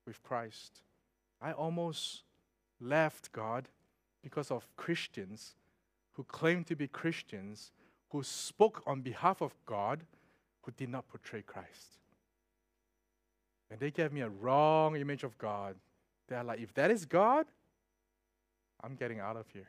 with 0.05 0.21
Christ. 0.21 0.81
I 1.41 1.51
almost 1.51 2.21
left 2.79 3.31
God 3.31 3.67
because 4.26 4.50
of 4.50 4.68
Christians 4.76 5.54
who 6.14 6.24
claimed 6.24 6.66
to 6.66 6.76
be 6.76 6.88
Christians, 6.88 7.72
who 8.10 8.24
spoke 8.24 8.82
on 8.88 9.02
behalf 9.02 9.40
of 9.40 9.54
God, 9.68 10.02
who 10.64 10.72
did 10.72 10.90
not 10.90 11.08
portray 11.08 11.44
Christ. 11.44 12.00
And 13.70 13.80
they 13.80 13.92
gave 13.92 14.12
me 14.12 14.22
a 14.22 14.30
wrong 14.30 14.96
image 14.96 15.24
of 15.24 15.38
God. 15.38 15.76
They're 16.28 16.44
like, 16.44 16.60
if 16.60 16.74
that 16.74 16.90
is 16.90 17.06
God, 17.06 17.46
I'm 18.84 18.96
getting 18.96 19.20
out 19.20 19.38
of 19.38 19.46
here. 19.54 19.68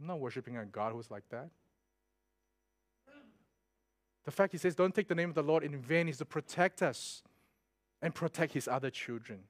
I'm 0.00 0.06
not 0.06 0.18
worshiping 0.18 0.56
a 0.56 0.64
God 0.64 0.94
who's 0.94 1.10
like 1.10 1.28
that. 1.28 1.50
The 4.24 4.30
fact 4.30 4.52
he 4.52 4.58
says, 4.58 4.74
don't 4.74 4.94
take 4.94 5.08
the 5.08 5.14
name 5.14 5.28
of 5.28 5.34
the 5.34 5.42
Lord 5.42 5.62
in 5.62 5.76
vain 5.76 6.08
is 6.08 6.16
to 6.18 6.24
protect 6.24 6.80
us 6.80 7.22
and 8.00 8.14
protect 8.14 8.54
his 8.54 8.66
other 8.66 8.88
children. 8.88 9.40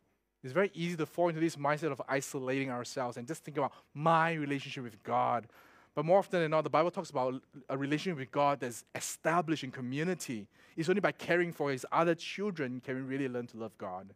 It's 0.42 0.52
very 0.52 0.70
easy 0.74 0.96
to 0.96 1.06
fall 1.06 1.28
into 1.28 1.40
this 1.40 1.56
mindset 1.56 1.92
of 1.92 2.00
isolating 2.08 2.70
ourselves 2.70 3.16
and 3.16 3.26
just 3.26 3.44
think 3.44 3.58
about 3.58 3.72
my 3.92 4.32
relationship 4.32 4.84
with 4.84 5.02
God. 5.02 5.46
But 5.94 6.04
more 6.04 6.18
often 6.18 6.40
than 6.40 6.50
not, 6.50 6.64
the 6.64 6.70
Bible 6.70 6.90
talks 6.90 7.10
about 7.10 7.42
a 7.68 7.76
relationship 7.76 8.18
with 8.18 8.30
God 8.30 8.60
that's 8.60 8.84
established 8.94 9.64
in 9.64 9.70
community. 9.70 10.46
It's 10.76 10.88
only 10.88 11.00
by 11.00 11.12
caring 11.12 11.52
for 11.52 11.70
his 11.70 11.84
other 11.92 12.14
children 12.14 12.80
can 12.84 12.94
we 12.94 13.02
really 13.02 13.28
learn 13.28 13.48
to 13.48 13.58
love 13.58 13.76
God. 13.76 14.14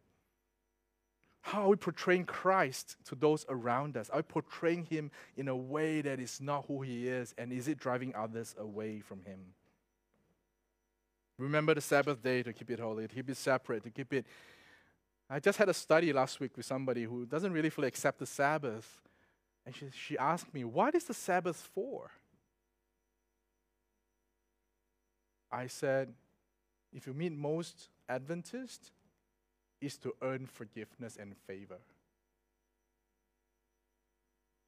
How 1.41 1.65
are 1.65 1.69
we 1.69 1.75
portraying 1.75 2.25
Christ 2.25 2.95
to 3.05 3.13
those 3.13 3.45
around 3.49 3.97
us? 3.97 4.09
Are 4.09 4.17
we 4.17 4.23
portraying 4.23 4.85
him 4.85 5.11
in 5.37 5.47
a 5.47 5.55
way 5.55 6.01
that 6.01 6.19
is 6.19 6.41
not 6.41 6.65
who 6.65 6.81
he 6.81 7.07
is? 7.07 7.35
And 7.37 7.53
is 7.53 7.67
it 7.67 7.77
driving 7.77 8.15
others 8.15 8.55
away 8.57 8.99
from 8.99 9.21
him? 9.21 9.39
Remember 11.37 11.75
the 11.75 11.81
Sabbath 11.81 12.23
day 12.23 12.41
to 12.41 12.51
keep 12.51 12.71
it 12.71 12.79
holy, 12.79 13.07
to 13.07 13.13
keep 13.13 13.29
it 13.29 13.37
separate, 13.37 13.83
to 13.83 13.91
keep 13.91 14.11
it. 14.13 14.25
I 15.29 15.39
just 15.39 15.57
had 15.57 15.69
a 15.69 15.73
study 15.73 16.13
last 16.13 16.39
week 16.39 16.55
with 16.55 16.65
somebody 16.65 17.03
who 17.03 17.25
doesn't 17.25 17.51
really 17.51 17.69
fully 17.69 17.87
accept 17.87 18.19
the 18.19 18.25
Sabbath. 18.25 19.01
And 19.65 19.75
she, 19.75 19.87
she 19.91 20.17
asked 20.17 20.53
me, 20.53 20.63
What 20.63 20.93
is 20.93 21.05
the 21.05 21.13
Sabbath 21.13 21.69
for? 21.73 22.11
I 25.51 25.67
said, 25.67 26.13
If 26.93 27.07
you 27.07 27.13
meet 27.13 27.31
most 27.31 27.89
Adventists, 28.07 28.91
is 29.81 29.97
to 29.97 30.13
earn 30.21 30.45
forgiveness 30.45 31.17
and 31.19 31.35
favor. 31.47 31.79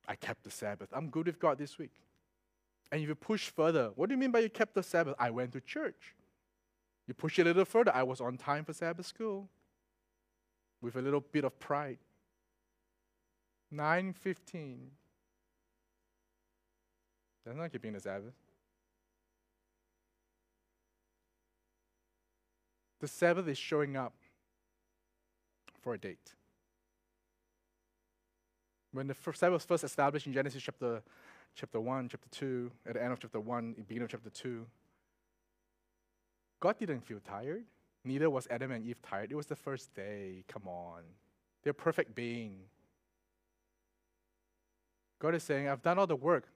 I 0.08 0.16
kept 0.16 0.44
the 0.44 0.52
Sabbath. 0.52 0.90
I'm 0.92 1.10
good 1.10 1.28
with 1.28 1.40
God 1.40 1.58
this 1.58 1.78
week. 1.78 1.94
And 2.92 3.02
if 3.02 3.08
you 3.08 3.16
push 3.16 3.50
further, 3.50 3.92
what 3.96 4.10
do 4.10 4.16
you 4.16 4.20
mean 4.20 4.32
by 4.32 4.40
you 4.40 4.50
kept 4.50 4.74
the 4.74 4.84
Sabbath? 4.84 5.16
I 5.20 5.30
went 5.30 5.54
to 5.54 5.62
church. 5.62 6.16
You 7.08 7.14
push 7.14 7.40
it 7.40 7.44
a 7.44 7.46
little 7.46 7.66
further, 7.66 7.92
I 7.94 8.04
was 8.04 8.22
on 8.22 8.38
time 8.38 8.66
for 8.66 8.74
Sabbath 8.74 9.06
school 9.06 9.50
with 10.82 10.96
a 10.96 11.02
little 11.02 11.22
bit 11.22 11.44
of 11.44 11.60
pride. 11.60 12.00
9:15. 13.72 14.92
That's 17.46 17.58
not 17.58 17.72
keeping 17.72 17.94
the 17.94 18.00
Sabbath. 18.00 18.34
The 23.00 23.08
Sabbath 23.08 23.48
is 23.48 23.58
showing 23.58 23.96
up 23.96 24.14
for 25.82 25.94
a 25.94 25.98
date. 25.98 26.34
When 28.92 29.08
the 29.08 29.14
Sabbath 29.14 29.54
was 29.54 29.66
first 29.66 29.84
established 29.84 30.28
in 30.28 30.34
Genesis 30.34 30.64
chapter, 30.64 31.04
chapter 31.56 31.80
1, 31.80 32.10
chapter 32.10 32.30
2, 32.30 32.72
at 32.88 32.94
the 32.96 33.04
end 33.04 33.14
of 33.14 33.20
chapter 33.20 33.40
1, 33.40 33.74
beginning 33.88 34.04
of 34.04 34.10
chapter 34.10 34.30
2, 34.30 34.66
God 36.60 36.80
didn't 36.80 37.02
feel 37.02 37.20
tired. 37.20 37.66
Neither 38.08 38.30
was 38.30 38.48
Adam 38.50 38.72
and 38.72 38.86
Eve 38.86 39.02
tired. 39.02 39.32
It 39.32 39.36
was 39.36 39.48
the 39.48 39.56
first 39.56 39.94
day. 39.94 40.46
Come 40.48 40.68
on. 40.68 41.02
They're 41.64 41.74
perfect 41.74 42.16
being. 42.16 42.56
God 45.20 45.36
is 45.36 45.44
saying, 45.44 45.68
I've 45.68 45.82
done 45.82 46.00
all 46.00 46.08
the 46.08 46.16
work. 46.16 46.48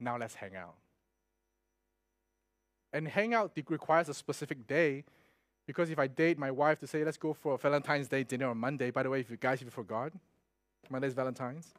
Now 0.00 0.18
let's 0.18 0.34
hang 0.34 0.56
out. 0.56 0.74
And 2.92 3.06
hang 3.06 3.34
out 3.34 3.52
requires 3.68 4.08
a 4.08 4.14
specific 4.14 4.66
day 4.66 5.04
because 5.66 5.90
if 5.90 5.98
I 5.98 6.08
date 6.08 6.38
my 6.38 6.50
wife 6.50 6.80
to 6.80 6.86
say, 6.86 7.04
let's 7.04 7.16
go 7.16 7.32
for 7.34 7.54
a 7.54 7.58
Valentine's 7.58 8.08
Day 8.08 8.24
dinner 8.24 8.48
on 8.48 8.58
Monday, 8.58 8.90
by 8.90 9.02
the 9.02 9.10
way, 9.10 9.20
if 9.20 9.30
you 9.30 9.36
guys 9.36 9.60
if 9.60 9.66
you 9.66 9.70
forgot, 9.70 10.12
Monday's 10.90 11.14
Valentine's. 11.14 11.72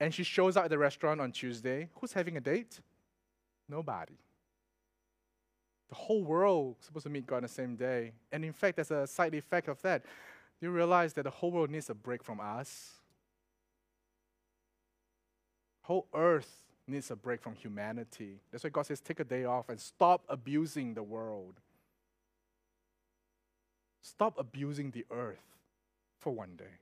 And 0.00 0.14
she 0.14 0.22
shows 0.22 0.56
up 0.56 0.64
at 0.64 0.70
the 0.70 0.78
restaurant 0.78 1.20
on 1.20 1.32
Tuesday, 1.32 1.88
who's 1.96 2.12
having 2.12 2.36
a 2.36 2.40
date? 2.40 2.80
Nobody. 3.68 4.14
The 5.92 5.96
whole 5.96 6.24
world 6.24 6.76
is 6.80 6.86
supposed 6.86 7.04
to 7.04 7.10
meet 7.10 7.26
God 7.26 7.36
on 7.36 7.42
the 7.42 7.48
same 7.50 7.76
day. 7.76 8.12
And 8.32 8.46
in 8.46 8.54
fact, 8.54 8.76
there's 8.76 8.90
a 8.90 9.06
side 9.06 9.34
effect 9.34 9.68
of 9.68 9.82
that. 9.82 10.06
You 10.58 10.70
realize 10.70 11.12
that 11.12 11.24
the 11.24 11.30
whole 11.30 11.50
world 11.50 11.70
needs 11.70 11.90
a 11.90 11.94
break 11.94 12.24
from 12.24 12.40
us. 12.40 12.92
Whole 15.82 16.06
earth 16.14 16.50
needs 16.88 17.10
a 17.10 17.14
break 17.14 17.42
from 17.42 17.54
humanity. 17.54 18.40
That's 18.50 18.64
why 18.64 18.70
God 18.70 18.86
says, 18.86 19.00
take 19.00 19.20
a 19.20 19.24
day 19.24 19.44
off 19.44 19.68
and 19.68 19.78
stop 19.78 20.22
abusing 20.30 20.94
the 20.94 21.02
world. 21.02 21.60
Stop 24.00 24.38
abusing 24.38 24.92
the 24.92 25.04
earth 25.10 25.44
for 26.18 26.32
one 26.32 26.56
day. 26.56 26.78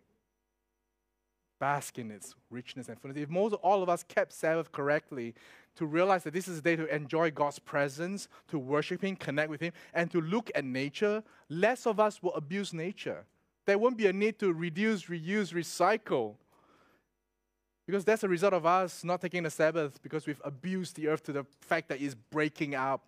Bask 1.61 1.99
in 1.99 2.11
its 2.11 2.35
richness 2.51 2.89
and 2.89 2.99
fullness. 3.01 3.23
If 3.23 3.29
most 3.29 3.55
all 3.55 3.83
of 3.83 3.89
us 3.89 4.03
kept 4.03 4.33
Sabbath 4.33 4.73
correctly, 4.73 5.35
to 5.77 5.87
realize 5.87 6.25
that 6.25 6.35
this 6.35 6.49
is 6.49 6.59
a 6.59 6.63
day 6.63 6.75
to 6.75 6.93
enjoy 6.93 7.31
God's 7.31 7.61
presence, 7.61 8.27
to 8.49 8.59
worship 8.59 9.05
Him, 9.05 9.15
connect 9.15 9.51
with 9.51 9.61
Him, 9.61 9.73
and 9.95 10.11
to 10.11 10.21
look 10.21 10.51
at 10.55 10.65
nature, 10.65 11.23
less 11.49 11.87
of 11.87 12.01
us 12.01 12.23
will 12.23 12.35
abuse 12.35 12.73
nature. 12.73 13.25
There 13.67 13.79
won't 13.79 13.97
be 13.97 14.07
a 14.09 14.13
need 14.13 14.39
to 14.41 14.53
reduce, 14.53 15.05
reuse, 15.05 15.55
recycle. 15.55 16.35
Because 17.87 18.05
that's 18.05 18.25
a 18.25 18.29
result 18.29 18.55
of 18.55 18.67
us 18.67 19.05
not 19.05 19.21
taking 19.21 19.43
the 19.43 19.51
Sabbath 19.51 20.03
because 20.03 20.27
we've 20.27 20.41
abused 20.45 20.97
the 20.97 21.09
earth 21.09 21.23
to 21.25 21.33
the 21.33 21.47
fact 21.61 21.89
that 21.89 22.01
it's 22.01 22.15
breaking 22.15 22.75
up 22.75 23.05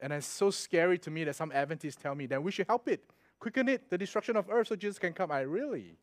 and 0.00 0.12
it's 0.12 0.26
so 0.26 0.50
scary 0.50 0.98
to 0.98 1.10
me 1.10 1.24
that 1.24 1.36
some 1.36 1.52
Adventists 1.52 1.96
tell 1.96 2.14
me 2.14 2.26
that 2.26 2.42
we 2.42 2.50
should 2.50 2.66
help 2.66 2.88
it, 2.88 3.04
quicken 3.38 3.68
it, 3.68 3.88
the 3.90 3.96
destruction 3.96 4.36
of 4.36 4.50
earth 4.50 4.68
so 4.68 4.76
Jesus 4.76 4.98
can 4.98 5.12
come. 5.12 5.30
I 5.30 5.40
really. 5.40 5.96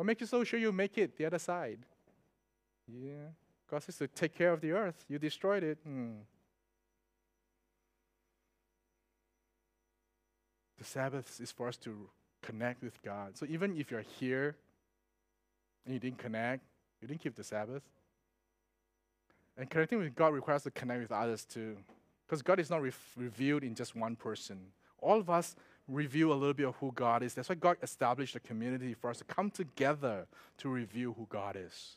What 0.00 0.06
makes 0.06 0.22
you 0.22 0.26
so 0.26 0.42
sure 0.44 0.58
you 0.58 0.72
make 0.72 0.96
it 0.96 1.18
the 1.18 1.26
other 1.26 1.38
side? 1.38 1.80
Yeah. 2.88 3.34
God 3.70 3.82
says 3.82 3.98
to 3.98 4.08
take 4.08 4.34
care 4.34 4.50
of 4.50 4.62
the 4.62 4.72
earth. 4.72 5.04
You 5.10 5.18
destroyed 5.18 5.62
it. 5.62 5.76
Hmm. 5.84 6.20
The 10.78 10.84
Sabbath 10.84 11.38
is 11.38 11.52
for 11.52 11.68
us 11.68 11.76
to 11.84 12.08
connect 12.40 12.82
with 12.82 13.02
God. 13.02 13.36
So 13.36 13.44
even 13.44 13.76
if 13.76 13.90
you're 13.90 14.00
here 14.00 14.56
and 15.84 15.92
you 15.92 16.00
didn't 16.00 16.16
connect, 16.16 16.62
you 17.02 17.06
didn't 17.06 17.20
keep 17.20 17.34
the 17.34 17.44
Sabbath. 17.44 17.82
And 19.58 19.68
connecting 19.68 19.98
with 19.98 20.14
God 20.14 20.32
requires 20.32 20.62
to 20.62 20.70
connect 20.70 21.02
with 21.02 21.12
others 21.12 21.44
too. 21.44 21.76
Because 22.26 22.40
God 22.40 22.58
is 22.58 22.70
not 22.70 22.80
re- 22.80 22.92
revealed 23.18 23.64
in 23.64 23.74
just 23.74 23.94
one 23.94 24.16
person. 24.16 24.60
All 25.02 25.20
of 25.20 25.28
us 25.28 25.56
reveal 25.90 26.32
a 26.32 26.34
little 26.34 26.54
bit 26.54 26.66
of 26.68 26.76
who 26.76 26.92
God 26.92 27.22
is. 27.22 27.34
That's 27.34 27.48
why 27.48 27.56
God 27.56 27.76
established 27.82 28.36
a 28.36 28.40
community 28.40 28.94
for 28.94 29.10
us 29.10 29.18
to 29.18 29.24
come 29.24 29.50
together 29.50 30.26
to 30.58 30.68
reveal 30.68 31.14
who 31.14 31.26
God 31.30 31.56
is. 31.58 31.96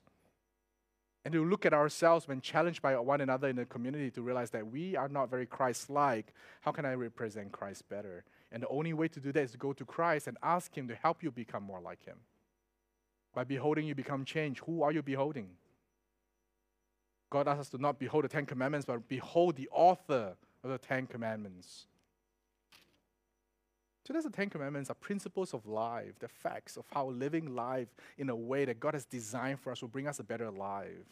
and 1.25 1.33
to 1.33 1.45
look 1.45 1.65
at 1.65 1.73
ourselves 1.73 2.27
when 2.27 2.41
challenged 2.41 2.81
by 2.81 2.97
one 2.97 3.21
another 3.21 3.47
in 3.47 3.55
the 3.55 3.65
community 3.65 4.11
to 4.11 4.21
realize 4.21 4.49
that 4.49 4.67
we 4.69 4.95
are 4.95 5.07
not 5.07 5.29
very 5.29 5.45
Christ 5.45 5.89
like. 5.89 6.33
How 6.61 6.71
can 6.71 6.85
I 6.85 6.93
represent 6.95 7.51
Christ 7.51 7.87
better? 7.87 8.25
And 8.51 8.63
the 8.63 8.67
only 8.67 8.93
way 8.93 9.07
to 9.07 9.19
do 9.19 9.31
that 9.31 9.41
is 9.41 9.51
to 9.53 9.57
go 9.57 9.71
to 9.73 9.85
Christ 9.85 10.27
and 10.27 10.37
ask 10.43 10.77
Him 10.77 10.87
to 10.89 10.95
help 10.95 11.23
you 11.23 11.31
become 11.31 11.63
more 11.63 11.79
like 11.79 12.03
Him. 12.03 12.17
By 13.33 13.45
beholding, 13.45 13.87
you 13.87 13.95
become 13.95 14.25
changed. 14.25 14.61
Who 14.65 14.83
are 14.83 14.91
you 14.91 15.01
beholding? 15.01 15.47
God 17.29 17.47
asks 17.47 17.61
us 17.61 17.69
to 17.69 17.77
not 17.77 17.99
behold 17.99 18.25
the 18.25 18.27
Ten 18.27 18.45
Commandments, 18.45 18.85
but 18.85 19.07
behold 19.07 19.55
the 19.55 19.69
author 19.71 20.35
of 20.63 20.69
the 20.69 20.77
Ten 20.77 21.07
Commandments. 21.07 21.87
So 24.05 24.11
that's 24.11 24.25
the 24.25 24.31
Ten 24.31 24.49
Commandments 24.49 24.89
are 24.89 24.95
principles 24.95 25.53
of 25.53 25.65
life, 25.65 26.19
the 26.19 26.27
facts 26.27 26.75
of 26.75 26.85
how 26.91 27.07
living 27.07 27.55
life 27.55 27.87
in 28.17 28.29
a 28.29 28.35
way 28.35 28.65
that 28.65 28.79
God 28.79 28.95
has 28.95 29.05
designed 29.05 29.59
for 29.61 29.71
us 29.71 29.81
will 29.81 29.89
bring 29.89 30.07
us 30.07 30.19
a 30.19 30.23
better 30.23 30.51
life. 30.51 31.07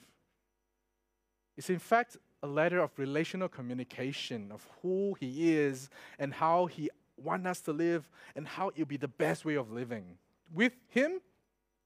It's 1.56 1.70
in 1.70 1.80
fact 1.80 2.18
a 2.44 2.48
letter 2.48 2.80
of 2.80 2.92
relational 2.98 3.48
communication 3.48 4.52
of 4.52 4.68
who 4.82 5.16
He 5.20 5.54
is 5.54 5.90
and 6.20 6.34
how 6.34 6.66
He 6.66 6.90
wants 7.16 7.48
us 7.48 7.62
to 7.62 7.74
live 7.74 8.10
and 8.36 8.48
how 8.48 8.70
it'll 8.70 8.86
be 8.86 8.98
the 8.98 9.08
best 9.08 9.46
way 9.46 9.56
of 9.56 9.72
living 9.72 10.18
with 10.54 10.74
Him 10.90 11.22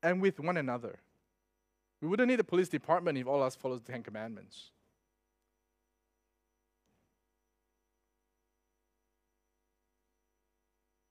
and 0.02 0.22
with 0.22 0.40
one 0.40 0.58
another. 0.58 1.00
We 2.02 2.08
wouldn't 2.08 2.30
need 2.30 2.40
a 2.40 2.44
police 2.44 2.70
department 2.70 3.18
if 3.18 3.28
all 3.28 3.42
of 3.42 3.48
us 3.48 3.56
followed 3.56 3.86
the 3.86 3.92
Ten 3.92 4.02
Commandments. 4.02 4.72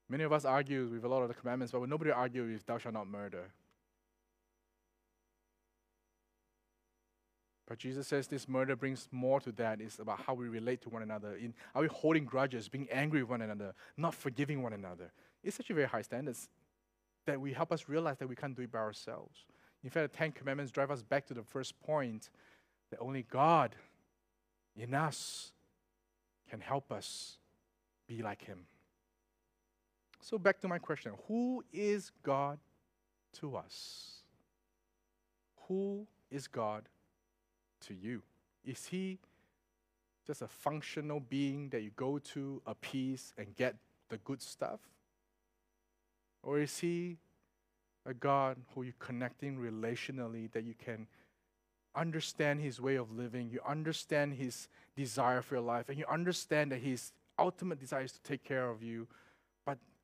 Many 0.09 0.25
of 0.25 0.33
us 0.33 0.45
argue 0.45 0.87
with 0.87 1.05
a 1.05 1.09
lot 1.09 1.23
of 1.23 1.29
the 1.29 1.35
commandments, 1.35 1.73
but 1.73 1.89
nobody 1.89 2.11
argues 2.11 2.53
with 2.53 2.67
thou 2.67 2.79
shalt 2.79 2.95
not 2.95 3.07
murder. 3.07 3.51
But 7.67 7.79
Jesus 7.79 8.07
says 8.07 8.27
this 8.27 8.47
murder 8.47 8.77
brings 8.77 9.09
more 9.11 9.41
to 9.41 9.53
that. 9.53 9.81
It's 9.81 9.99
about 9.99 10.21
how 10.21 10.35
we 10.35 10.49
relate 10.49 10.83
to 10.83 10.91
one 10.91 11.03
another. 11.03 11.37
In, 11.37 11.55
are 11.75 11.83
we 11.83 11.89
holding 11.89 12.25
grudges, 12.25 12.69
being 12.69 12.89
angry 12.93 13.23
with 13.23 13.31
one 13.31 13.41
another, 13.41 13.75
not 13.97 14.15
forgiving 14.15 14.63
one 14.63 14.75
another? 14.75 15.11
It's 15.43 15.57
such 15.57 15.71
a 15.71 15.75
very 15.75 15.89
high 15.89 16.03
standards 16.03 16.49
that 17.27 17.41
we 17.41 17.55
help 17.55 17.73
us 17.73 17.89
realize 17.89 18.19
that 18.19 18.29
we 18.29 18.37
can't 18.37 18.55
do 18.55 18.63
it 18.63 18.73
by 18.73 18.81
ourselves. 18.81 19.47
In 19.83 19.89
fact, 19.89 20.13
the 20.13 20.19
Ten 20.19 20.33
Commandments 20.33 20.73
drive 20.73 20.91
us 20.91 21.03
back 21.03 21.27
to 21.27 21.35
the 21.35 21.43
first 21.43 21.81
point 21.81 22.29
that 22.91 23.01
only 23.01 23.23
God 23.23 23.75
in 24.77 24.93
us 24.93 25.53
can 26.51 26.61
help 26.61 26.93
us 26.93 27.39
be 28.07 28.23
like 28.23 28.43
Him. 28.43 28.67
So, 30.25 30.39
back 30.39 30.59
to 30.63 30.69
my 30.69 30.79
question 30.79 31.13
Who 31.29 31.63
is 31.71 32.11
God 32.23 32.59
to 33.41 33.57
us? 33.57 34.23
Who 35.69 36.07
is 36.31 36.47
God 36.47 36.85
to 37.83 37.95
you? 37.95 38.23
Is 38.65 38.87
He 38.87 39.19
just 40.27 40.41
a 40.41 40.49
functional 40.49 41.21
being 41.21 41.69
that 41.69 41.83
you 41.83 41.91
go 41.95 42.19
to, 42.19 42.63
appease, 42.65 43.35
and 43.37 43.55
get 43.55 43.75
the 44.09 44.17
good 44.17 44.41
stuff? 44.41 44.81
Or 46.43 46.59
is 46.59 46.79
He 46.79 47.19
a 48.07 48.15
God 48.15 48.57
who 48.75 48.83
you're 48.83 48.95
connecting 48.99 49.59
relationally 49.59 50.51
that 50.53 50.65
you 50.65 50.73
can 50.73 51.07
understand 51.95 52.63
His 52.63 52.81
way 52.81 52.95
of 52.95 53.13
living, 53.13 53.51
you 53.51 53.61
understand 53.69 54.33
His 54.33 54.69
desire 54.97 55.43
for 55.43 55.57
your 55.57 55.65
life, 55.65 55.91
and 55.91 55.99
you 55.99 56.07
understand 56.09 56.73
that 56.73 56.81
His 56.81 57.13
ultimate 57.39 57.79
desire 57.79 58.05
is 58.05 58.13
to 58.13 58.23
take 58.23 58.43
care 58.43 58.71
of 58.71 58.83
you 58.83 59.07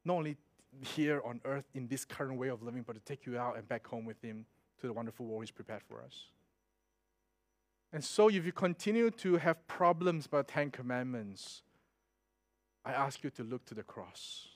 not 0.05 0.15
only 0.15 0.37
here 0.81 1.21
on 1.25 1.41
earth 1.45 1.65
in 1.75 1.89
this 1.89 2.05
current 2.05 2.39
way 2.39 2.49
of 2.49 2.63
living, 2.63 2.83
but 2.87 2.95
to 2.95 3.01
take 3.01 3.27
you 3.27 3.39
out 3.39 3.57
and 3.57 3.69
back 3.69 3.87
home 3.87 4.05
with 4.05 4.21
Him 4.23 4.47
to 4.81 4.87
the 4.87 4.93
wonderful 4.93 5.27
world 5.27 5.43
He's 5.43 5.51
prepared 5.51 5.83
for 5.89 6.03
us. 6.03 6.27
And 7.93 8.05
so, 8.05 8.29
if 8.29 8.47
you 8.47 8.53
continue 8.53 9.11
to 9.11 9.37
have 9.37 9.67
problems 9.67 10.27
about 10.27 10.49
Ten 10.49 10.71
Commandments, 10.71 11.63
I 12.85 12.93
ask 12.93 13.25
you 13.25 13.31
to 13.31 13.43
look 13.43 13.65
to 13.67 13.75
the 13.75 13.83
cross. 13.83 14.49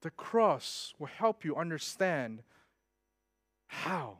The 0.00 0.10
cross 0.10 0.94
will 0.98 1.06
help 1.06 1.44
you 1.44 1.54
understand 1.54 2.42
how 3.66 4.18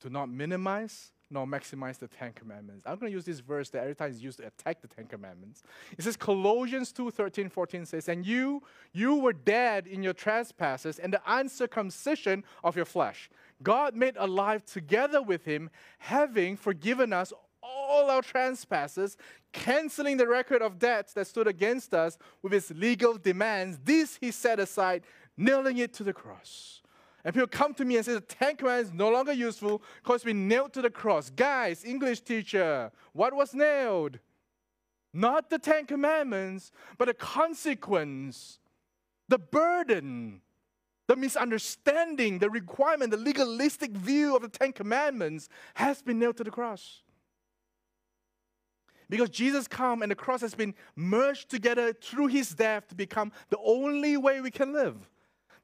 to 0.00 0.10
not 0.10 0.28
minimize 0.28 1.12
nor 1.34 1.46
maximize 1.46 1.98
the 1.98 2.06
Ten 2.06 2.32
Commandments. 2.32 2.86
I'm 2.86 2.96
going 2.96 3.10
to 3.10 3.14
use 3.14 3.24
this 3.24 3.40
verse 3.40 3.68
that 3.70 3.82
every 3.82 3.96
time 3.96 4.10
is 4.10 4.22
used 4.22 4.38
to 4.38 4.46
attack 4.46 4.80
the 4.80 4.88
Ten 4.88 5.06
Commandments. 5.06 5.64
It 5.98 6.04
says 6.04 6.16
Colossians 6.16 6.92
2 6.92 7.10
13, 7.10 7.50
14 7.50 7.84
says, 7.84 8.08
And 8.08 8.24
you, 8.24 8.62
you 8.92 9.16
were 9.16 9.32
dead 9.32 9.88
in 9.88 10.02
your 10.02 10.12
trespasses 10.12 10.98
and 10.98 11.12
the 11.12 11.20
uncircumcision 11.26 12.44
of 12.62 12.76
your 12.76 12.84
flesh. 12.84 13.28
God 13.62 13.96
made 13.96 14.16
alive 14.16 14.64
together 14.64 15.20
with 15.20 15.44
him, 15.44 15.70
having 15.98 16.56
forgiven 16.56 17.12
us 17.12 17.32
all 17.62 18.10
our 18.10 18.22
trespasses, 18.22 19.16
canceling 19.52 20.16
the 20.16 20.28
record 20.28 20.62
of 20.62 20.78
debts 20.78 21.14
that 21.14 21.26
stood 21.26 21.48
against 21.48 21.92
us 21.92 22.16
with 22.42 22.54
its 22.54 22.70
legal 22.70 23.18
demands. 23.18 23.78
This 23.82 24.18
he 24.20 24.30
set 24.30 24.60
aside, 24.60 25.02
nailing 25.36 25.78
it 25.78 25.92
to 25.94 26.04
the 26.04 26.12
cross. 26.12 26.80
And 27.24 27.32
people 27.32 27.48
come 27.48 27.72
to 27.74 27.84
me 27.84 27.96
and 27.96 28.04
say 28.04 28.12
the 28.12 28.20
Ten 28.20 28.54
Commandments 28.56 28.90
is 28.90 28.94
no 28.94 29.08
longer 29.08 29.32
useful 29.32 29.82
because 30.02 30.24
it's 30.24 30.34
nailed 30.34 30.74
to 30.74 30.82
the 30.82 30.90
cross. 30.90 31.30
Guys, 31.30 31.84
English 31.84 32.20
teacher, 32.20 32.92
what 33.12 33.34
was 33.34 33.54
nailed? 33.54 34.18
Not 35.12 35.48
the 35.48 35.58
Ten 35.58 35.86
Commandments, 35.86 36.70
but 36.98 37.06
the 37.06 37.14
consequence, 37.14 38.58
the 39.28 39.38
burden, 39.38 40.42
the 41.06 41.16
misunderstanding, 41.16 42.40
the 42.40 42.50
requirement, 42.50 43.10
the 43.10 43.16
legalistic 43.16 43.92
view 43.92 44.36
of 44.36 44.42
the 44.42 44.48
Ten 44.48 44.72
Commandments 44.72 45.48
has 45.74 46.02
been 46.02 46.18
nailed 46.18 46.36
to 46.36 46.44
the 46.44 46.50
cross. 46.50 47.00
Because 49.08 49.30
Jesus 49.30 49.66
come 49.66 50.02
and 50.02 50.10
the 50.10 50.16
cross 50.16 50.42
has 50.42 50.54
been 50.54 50.74
merged 50.94 51.48
together 51.48 51.92
through 51.94 52.26
his 52.26 52.50
death 52.50 52.88
to 52.88 52.94
become 52.94 53.32
the 53.48 53.58
only 53.64 54.16
way 54.18 54.42
we 54.42 54.50
can 54.50 54.72
live 54.72 54.96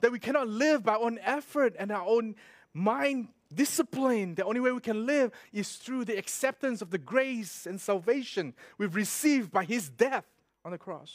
that 0.00 0.12
we 0.12 0.18
cannot 0.18 0.48
live 0.48 0.82
by 0.82 0.94
our 0.94 1.02
own 1.02 1.18
effort 1.22 1.74
and 1.78 1.90
our 1.90 2.06
own 2.06 2.36
mind 2.72 3.28
discipline. 3.52 4.34
The 4.34 4.44
only 4.44 4.60
way 4.60 4.72
we 4.72 4.80
can 4.80 5.06
live 5.06 5.32
is 5.52 5.76
through 5.76 6.04
the 6.04 6.16
acceptance 6.16 6.82
of 6.82 6.90
the 6.90 6.98
grace 6.98 7.66
and 7.66 7.80
salvation 7.80 8.54
we've 8.78 8.94
received 8.94 9.50
by 9.50 9.64
His 9.64 9.88
death 9.88 10.26
on 10.64 10.72
the 10.72 10.78
cross. 10.78 11.12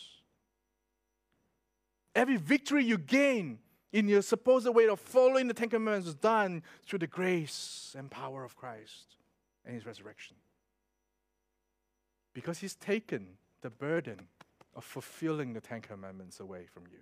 Every 2.14 2.38
victory 2.38 2.84
you 2.84 2.98
gain 2.98 3.60
in 3.92 4.08
your 4.08 4.22
supposed 4.22 4.68
way 4.68 4.88
of 4.88 5.00
following 5.00 5.48
the 5.48 5.54
Ten 5.54 5.70
Commandments 5.70 6.10
is 6.10 6.16
done 6.16 6.64
through 6.86 7.00
the 7.00 7.08
grace 7.08 7.96
and 7.98 8.10
power 8.12 8.44
of 8.44 8.56
Christ 8.56 9.16
and 9.66 9.74
His 9.74 9.86
resurrection. 9.86 10.36
Because 12.34 12.60
He's 12.60 12.76
taken 12.76 13.38
the 13.62 13.70
burden 13.70 14.28
of 14.76 14.84
fulfilling 14.84 15.54
the 15.54 15.62
Ten 15.62 15.82
Commandments 15.82 16.40
away 16.40 16.66
from 16.66 16.84
you. 16.92 17.00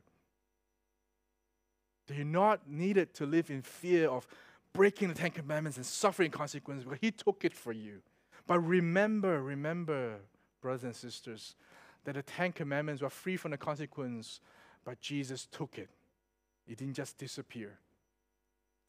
That 2.07 2.15
you're 2.15 2.25
not 2.25 2.69
needed 2.69 3.13
to 3.15 3.25
live 3.25 3.49
in 3.49 3.61
fear 3.61 4.09
of 4.09 4.27
breaking 4.73 5.09
the 5.09 5.13
Ten 5.13 5.31
Commandments 5.31 5.77
and 5.77 5.85
suffering 5.85 6.31
consequences 6.31 6.83
because 6.83 6.99
He 7.01 7.11
took 7.11 7.45
it 7.45 7.53
for 7.53 7.71
you. 7.71 8.01
But 8.45 8.59
remember, 8.59 9.41
remember, 9.41 10.15
brothers 10.61 10.83
and 10.83 10.95
sisters, 10.95 11.55
that 12.03 12.15
the 12.15 12.23
Ten 12.23 12.51
Commandments 12.51 13.01
were 13.01 13.09
free 13.09 13.37
from 13.37 13.51
the 13.51 13.57
consequence, 13.57 14.41
but 14.83 14.99
Jesus 14.99 15.45
took 15.45 15.77
it. 15.77 15.89
It 16.67 16.77
didn't 16.77 16.95
just 16.95 17.17
disappear. 17.17 17.77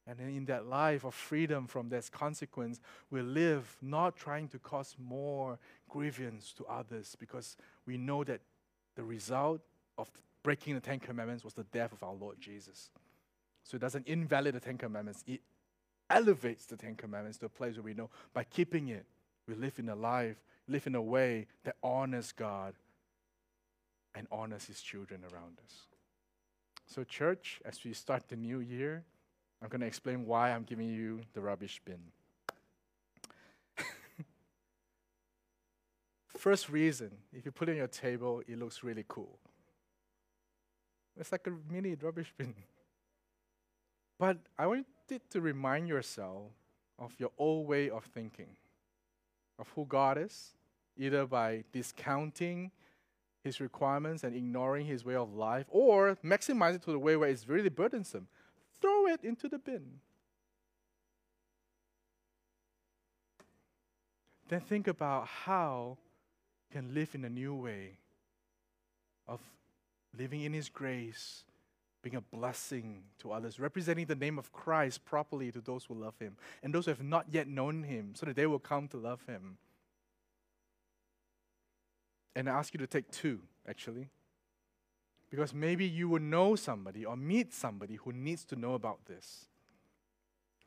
And 0.07 0.19
in 0.19 0.45
that 0.45 0.67
life 0.67 1.03
of 1.03 1.15
freedom 1.15 1.65
from 1.65 1.89
this 1.89 2.09
consequence, 2.09 2.79
we 3.09 3.21
live 3.21 3.75
not 3.81 4.15
trying 4.15 4.47
to 4.49 4.59
cause 4.59 4.95
more 4.99 5.57
grievance 5.89 6.53
to 6.57 6.65
others 6.65 7.15
because 7.19 7.57
we 7.87 7.97
know 7.97 8.23
that 8.23 8.41
the 8.95 9.03
result 9.03 9.61
of 9.97 10.09
breaking 10.43 10.75
the 10.75 10.79
Ten 10.79 10.99
Commandments 10.99 11.43
was 11.43 11.53
the 11.53 11.63
death 11.63 11.91
of 11.91 12.03
our 12.03 12.13
Lord 12.13 12.39
Jesus. 12.39 12.91
So 13.65 13.75
it 13.75 13.81
doesn't 13.81 14.07
invalidate 14.07 14.53
the 14.53 14.59
Ten 14.59 14.77
Commandments, 14.77 15.23
it 15.25 15.41
elevates 16.09 16.67
the 16.67 16.77
Ten 16.77 16.95
Commandments 16.95 17.39
to 17.39 17.47
a 17.47 17.49
place 17.49 17.73
where 17.75 17.83
we 17.83 17.95
know 17.95 18.11
by 18.31 18.43
keeping 18.43 18.89
it, 18.89 19.05
we 19.47 19.55
live 19.55 19.79
in 19.79 19.89
a 19.89 19.95
life, 19.95 20.37
live 20.67 20.85
in 20.85 20.93
a 20.93 21.01
way 21.01 21.47
that 21.63 21.75
honors 21.81 22.31
God 22.31 22.75
and 24.13 24.27
honors 24.31 24.65
His 24.65 24.81
children 24.81 25.21
around 25.33 25.57
us. 25.65 25.87
So, 26.85 27.03
church, 27.03 27.59
as 27.65 27.83
we 27.83 27.93
start 27.93 28.29
the 28.29 28.35
new 28.35 28.59
year, 28.59 29.03
I'm 29.63 29.69
going 29.69 29.81
to 29.81 29.87
explain 29.87 30.27
why 30.27 30.51
I'm 30.51 30.63
giving 30.63 30.89
you 30.89 31.21
the 31.33 31.41
rubbish 31.41 31.81
bin. 31.83 31.97
First 36.27 36.69
reason, 36.69 37.09
if 37.33 37.45
you 37.45 37.51
put 37.51 37.67
it 37.69 37.71
on 37.71 37.77
your 37.77 37.87
table, 37.87 38.43
it 38.47 38.59
looks 38.59 38.83
really 38.83 39.05
cool. 39.07 39.39
It's 41.19 41.31
like 41.31 41.47
a 41.47 41.53
mini 41.73 41.95
rubbish 41.95 42.31
bin. 42.37 42.53
But 44.17 44.37
I 44.57 44.67
wanted 44.67 44.85
to 45.29 45.41
remind 45.41 45.87
yourself 45.87 46.51
of 46.97 47.13
your 47.19 47.31
old 47.37 47.67
way 47.67 47.89
of 47.89 48.05
thinking, 48.05 48.55
of 49.59 49.67
who 49.75 49.85
God 49.85 50.17
is, 50.17 50.53
either 50.97 51.25
by 51.25 51.63
discounting 51.73 52.71
his 53.43 53.59
requirements 53.59 54.23
and 54.23 54.35
ignoring 54.35 54.85
his 54.85 55.05
way 55.05 55.15
of 55.15 55.33
life, 55.33 55.65
or 55.69 56.17
maximize 56.23 56.75
it 56.75 56.83
to 56.83 56.91
the 56.91 56.99
way 56.99 57.15
where 57.15 57.29
it's 57.29 57.47
really 57.47 57.69
burdensome. 57.69 58.27
Throw 58.81 59.07
it 59.07 59.23
into 59.23 59.47
the 59.49 59.59
bin. 59.59 59.99
Then 64.47 64.61
think 64.61 64.87
about 64.87 65.27
how 65.27 65.97
you 66.69 66.79
can 66.79 66.93
live 66.93 67.15
in 67.15 67.25
a 67.25 67.29
new 67.29 67.53
way 67.53 67.97
of 69.27 69.41
living 70.17 70.41
in 70.41 70.53
his 70.53 70.69
grace 70.69 71.43
being 72.05 72.15
a 72.15 72.21
blessing 72.21 73.01
to 73.17 73.31
others, 73.31 73.59
representing 73.59 74.05
the 74.05 74.13
name 74.13 74.37
of 74.37 74.51
Christ 74.53 75.03
properly 75.05 75.51
to 75.51 75.59
those 75.59 75.85
who 75.85 75.95
love 75.95 76.13
Him 76.19 76.37
and 76.61 76.71
those 76.71 76.85
who 76.85 76.91
have 76.91 77.01
not 77.01 77.25
yet 77.31 77.47
known 77.47 77.81
Him, 77.81 78.13
so 78.13 78.27
that 78.27 78.35
they 78.35 78.45
will 78.45 78.59
come 78.59 78.87
to 78.89 78.97
love 78.97 79.25
Him. 79.27 79.57
And 82.35 82.47
I 82.47 82.51
ask 82.59 82.75
you 82.75 82.77
to 82.77 82.85
take 82.85 83.09
two, 83.09 83.39
actually. 83.67 84.09
Because 85.31 85.51
maybe 85.51 85.83
you 85.83 86.07
will 86.07 86.21
know 86.21 86.55
somebody 86.55 87.05
or 87.05 87.17
meet 87.17 87.51
somebody 87.55 87.95
who 87.95 88.13
needs 88.13 88.45
to 88.45 88.55
know 88.55 88.75
about 88.75 88.99
this. 89.07 89.45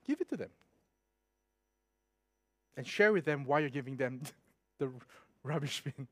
Give 0.05 0.21
it 0.21 0.29
to 0.31 0.37
them. 0.37 0.51
And 2.77 2.85
share 2.85 3.13
with 3.13 3.25
them 3.25 3.45
why 3.45 3.61
you're 3.61 3.71
giving 3.71 3.97
them 3.97 4.23
the 4.81 4.91
rubbish 5.45 5.85
bin. 5.85 6.09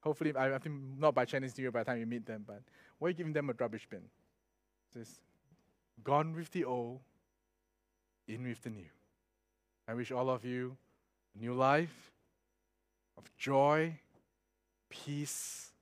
Hopefully, 0.00 0.34
I, 0.34 0.56
I 0.56 0.58
think 0.58 0.74
not 0.98 1.14
by 1.14 1.24
Chinese 1.26 1.56
New 1.56 1.62
Year 1.62 1.70
by 1.70 1.80
the 1.80 1.84
time 1.84 2.00
you 2.00 2.06
meet 2.06 2.26
them, 2.26 2.42
but 2.44 2.62
why 2.98 3.06
are 3.06 3.10
you 3.10 3.16
giving 3.16 3.32
them 3.32 3.50
a 3.50 3.52
rubbish 3.52 3.86
bin? 3.88 4.02
Says, 4.92 5.20
gone 6.02 6.34
with 6.34 6.50
the 6.52 6.64
old, 6.64 7.00
in 8.26 8.44
with 8.44 8.62
the 8.62 8.70
new. 8.70 8.86
I 9.86 9.94
wish 9.94 10.10
all 10.10 10.30
of 10.30 10.44
you 10.44 10.76
a 11.34 11.42
new 11.42 11.54
life 11.54 12.12
of 13.16 13.30
joy, 13.36 13.98
peace, 14.90 15.72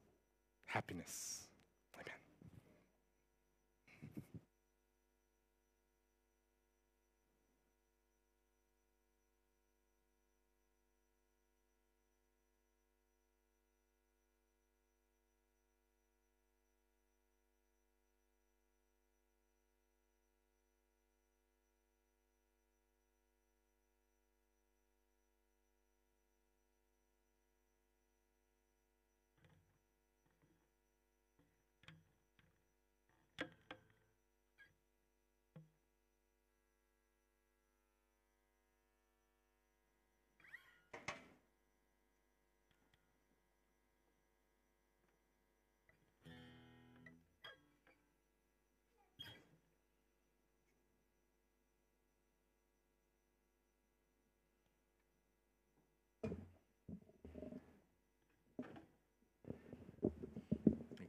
happiness. 0.67 1.46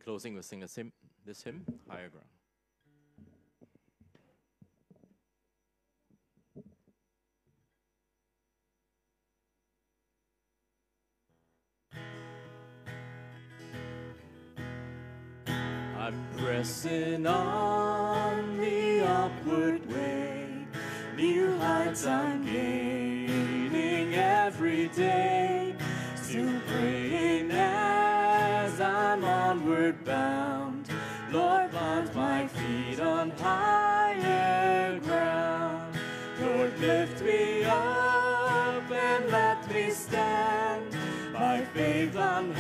Closing, 0.08 0.34
we'll 0.34 0.42
sing 0.42 0.62
hymn, 0.74 0.94
this 1.26 1.44
hymn, 1.44 1.66
Higher 1.90 2.08
Ground. 2.08 2.28
I'm 16.00 16.16
pressing 16.38 17.28
on 17.28 18.58
the 18.60 19.06
upward 19.06 19.86
way, 19.94 20.66
new 21.18 21.58
heights 21.58 22.06
I'm 22.08 22.46
gaining 22.46 24.16
every 24.16 24.88
day, 24.88 25.37
Lord, 31.32 31.72
plant 31.72 32.16
my 32.16 32.48
feet 32.48 33.00
on 33.02 33.32
higher 33.32 35.00
ground. 35.00 35.98
Lord, 36.40 36.80
lift 36.80 37.22
me 37.22 37.64
up 37.64 38.90
and 38.92 39.30
let 39.30 39.70
me 39.70 39.92
stand 39.92 40.96
by 41.34 41.66
faith 41.74 42.16
on 42.16 42.54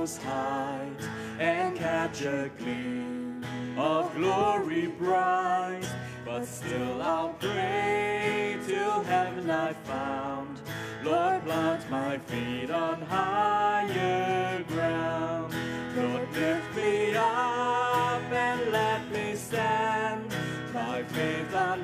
and 0.00 1.76
catch 1.76 2.22
a 2.22 2.50
gleam 2.56 3.44
of 3.76 4.14
glory 4.14 4.86
bright. 4.86 5.82
But 6.24 6.46
still 6.46 7.02
I'll 7.02 7.34
pray 7.34 8.58
till 8.66 9.02
heaven 9.02 9.50
I 9.50 9.74
found. 9.84 10.58
Lord, 11.04 11.44
plant 11.44 11.90
my 11.90 12.16
feet 12.16 12.70
on 12.70 13.02
higher 13.02 14.64
ground. 14.68 15.54
Lord, 15.94 16.32
lift 16.32 16.76
me 16.76 17.14
up 17.14 18.22
and 18.32 18.72
let 18.72 19.12
me 19.12 19.34
stand 19.34 20.34
my 20.72 21.02
faith 21.02 21.54
on 21.54 21.80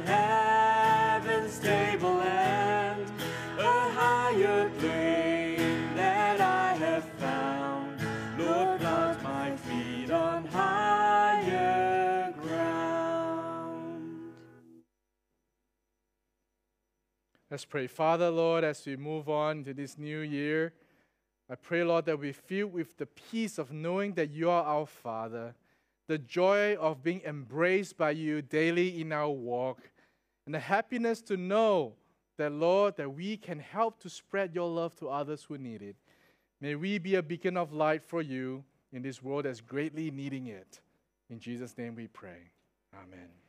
Let's 17.57 17.64
pray. 17.64 17.86
Father, 17.86 18.28
Lord, 18.28 18.64
as 18.64 18.84
we 18.84 18.96
move 18.96 19.30
on 19.30 19.64
to 19.64 19.72
this 19.72 19.96
new 19.96 20.18
year, 20.18 20.74
I 21.50 21.54
pray, 21.54 21.82
Lord, 21.82 22.04
that 22.04 22.18
we 22.18 22.32
feel 22.32 22.66
with 22.66 22.98
the 22.98 23.07
peace 23.07 23.57
of 23.57 23.72
knowing 23.72 24.12
that 24.12 24.28
you 24.28 24.50
are 24.50 24.62
our 24.62 24.84
Father, 24.84 25.54
the 26.07 26.18
joy 26.18 26.74
of 26.74 27.02
being 27.02 27.22
embraced 27.24 27.96
by 27.96 28.11
you 28.11 28.42
daily 28.42 29.00
in 29.00 29.11
our 29.11 29.30
walk, 29.30 29.78
and 30.44 30.54
the 30.54 30.59
happiness 30.59 31.22
to 31.22 31.38
know 31.38 31.94
that, 32.36 32.52
Lord, 32.52 32.98
that 32.98 33.14
we 33.14 33.38
can 33.38 33.59
help 33.59 34.00
to 34.00 34.11
spread 34.11 34.54
your 34.54 34.68
love 34.68 34.94
to 34.96 35.09
others 35.09 35.42
who 35.48 35.57
need 35.57 35.80
it. 35.80 35.96
May 36.61 36.74
we 36.74 36.98
be 36.98 37.14
a 37.14 37.22
beacon 37.22 37.57
of 37.57 37.72
light 37.72 38.04
for 38.04 38.20
you 38.20 38.64
in 38.92 39.00
this 39.00 39.22
world 39.22 39.46
that's 39.46 39.62
greatly 39.62 40.11
needing 40.11 40.48
it. 40.48 40.82
In 41.30 41.40
Jesus' 41.40 41.78
name 41.78 41.94
we 41.94 42.07
pray. 42.07 42.50
Amen. 42.94 43.45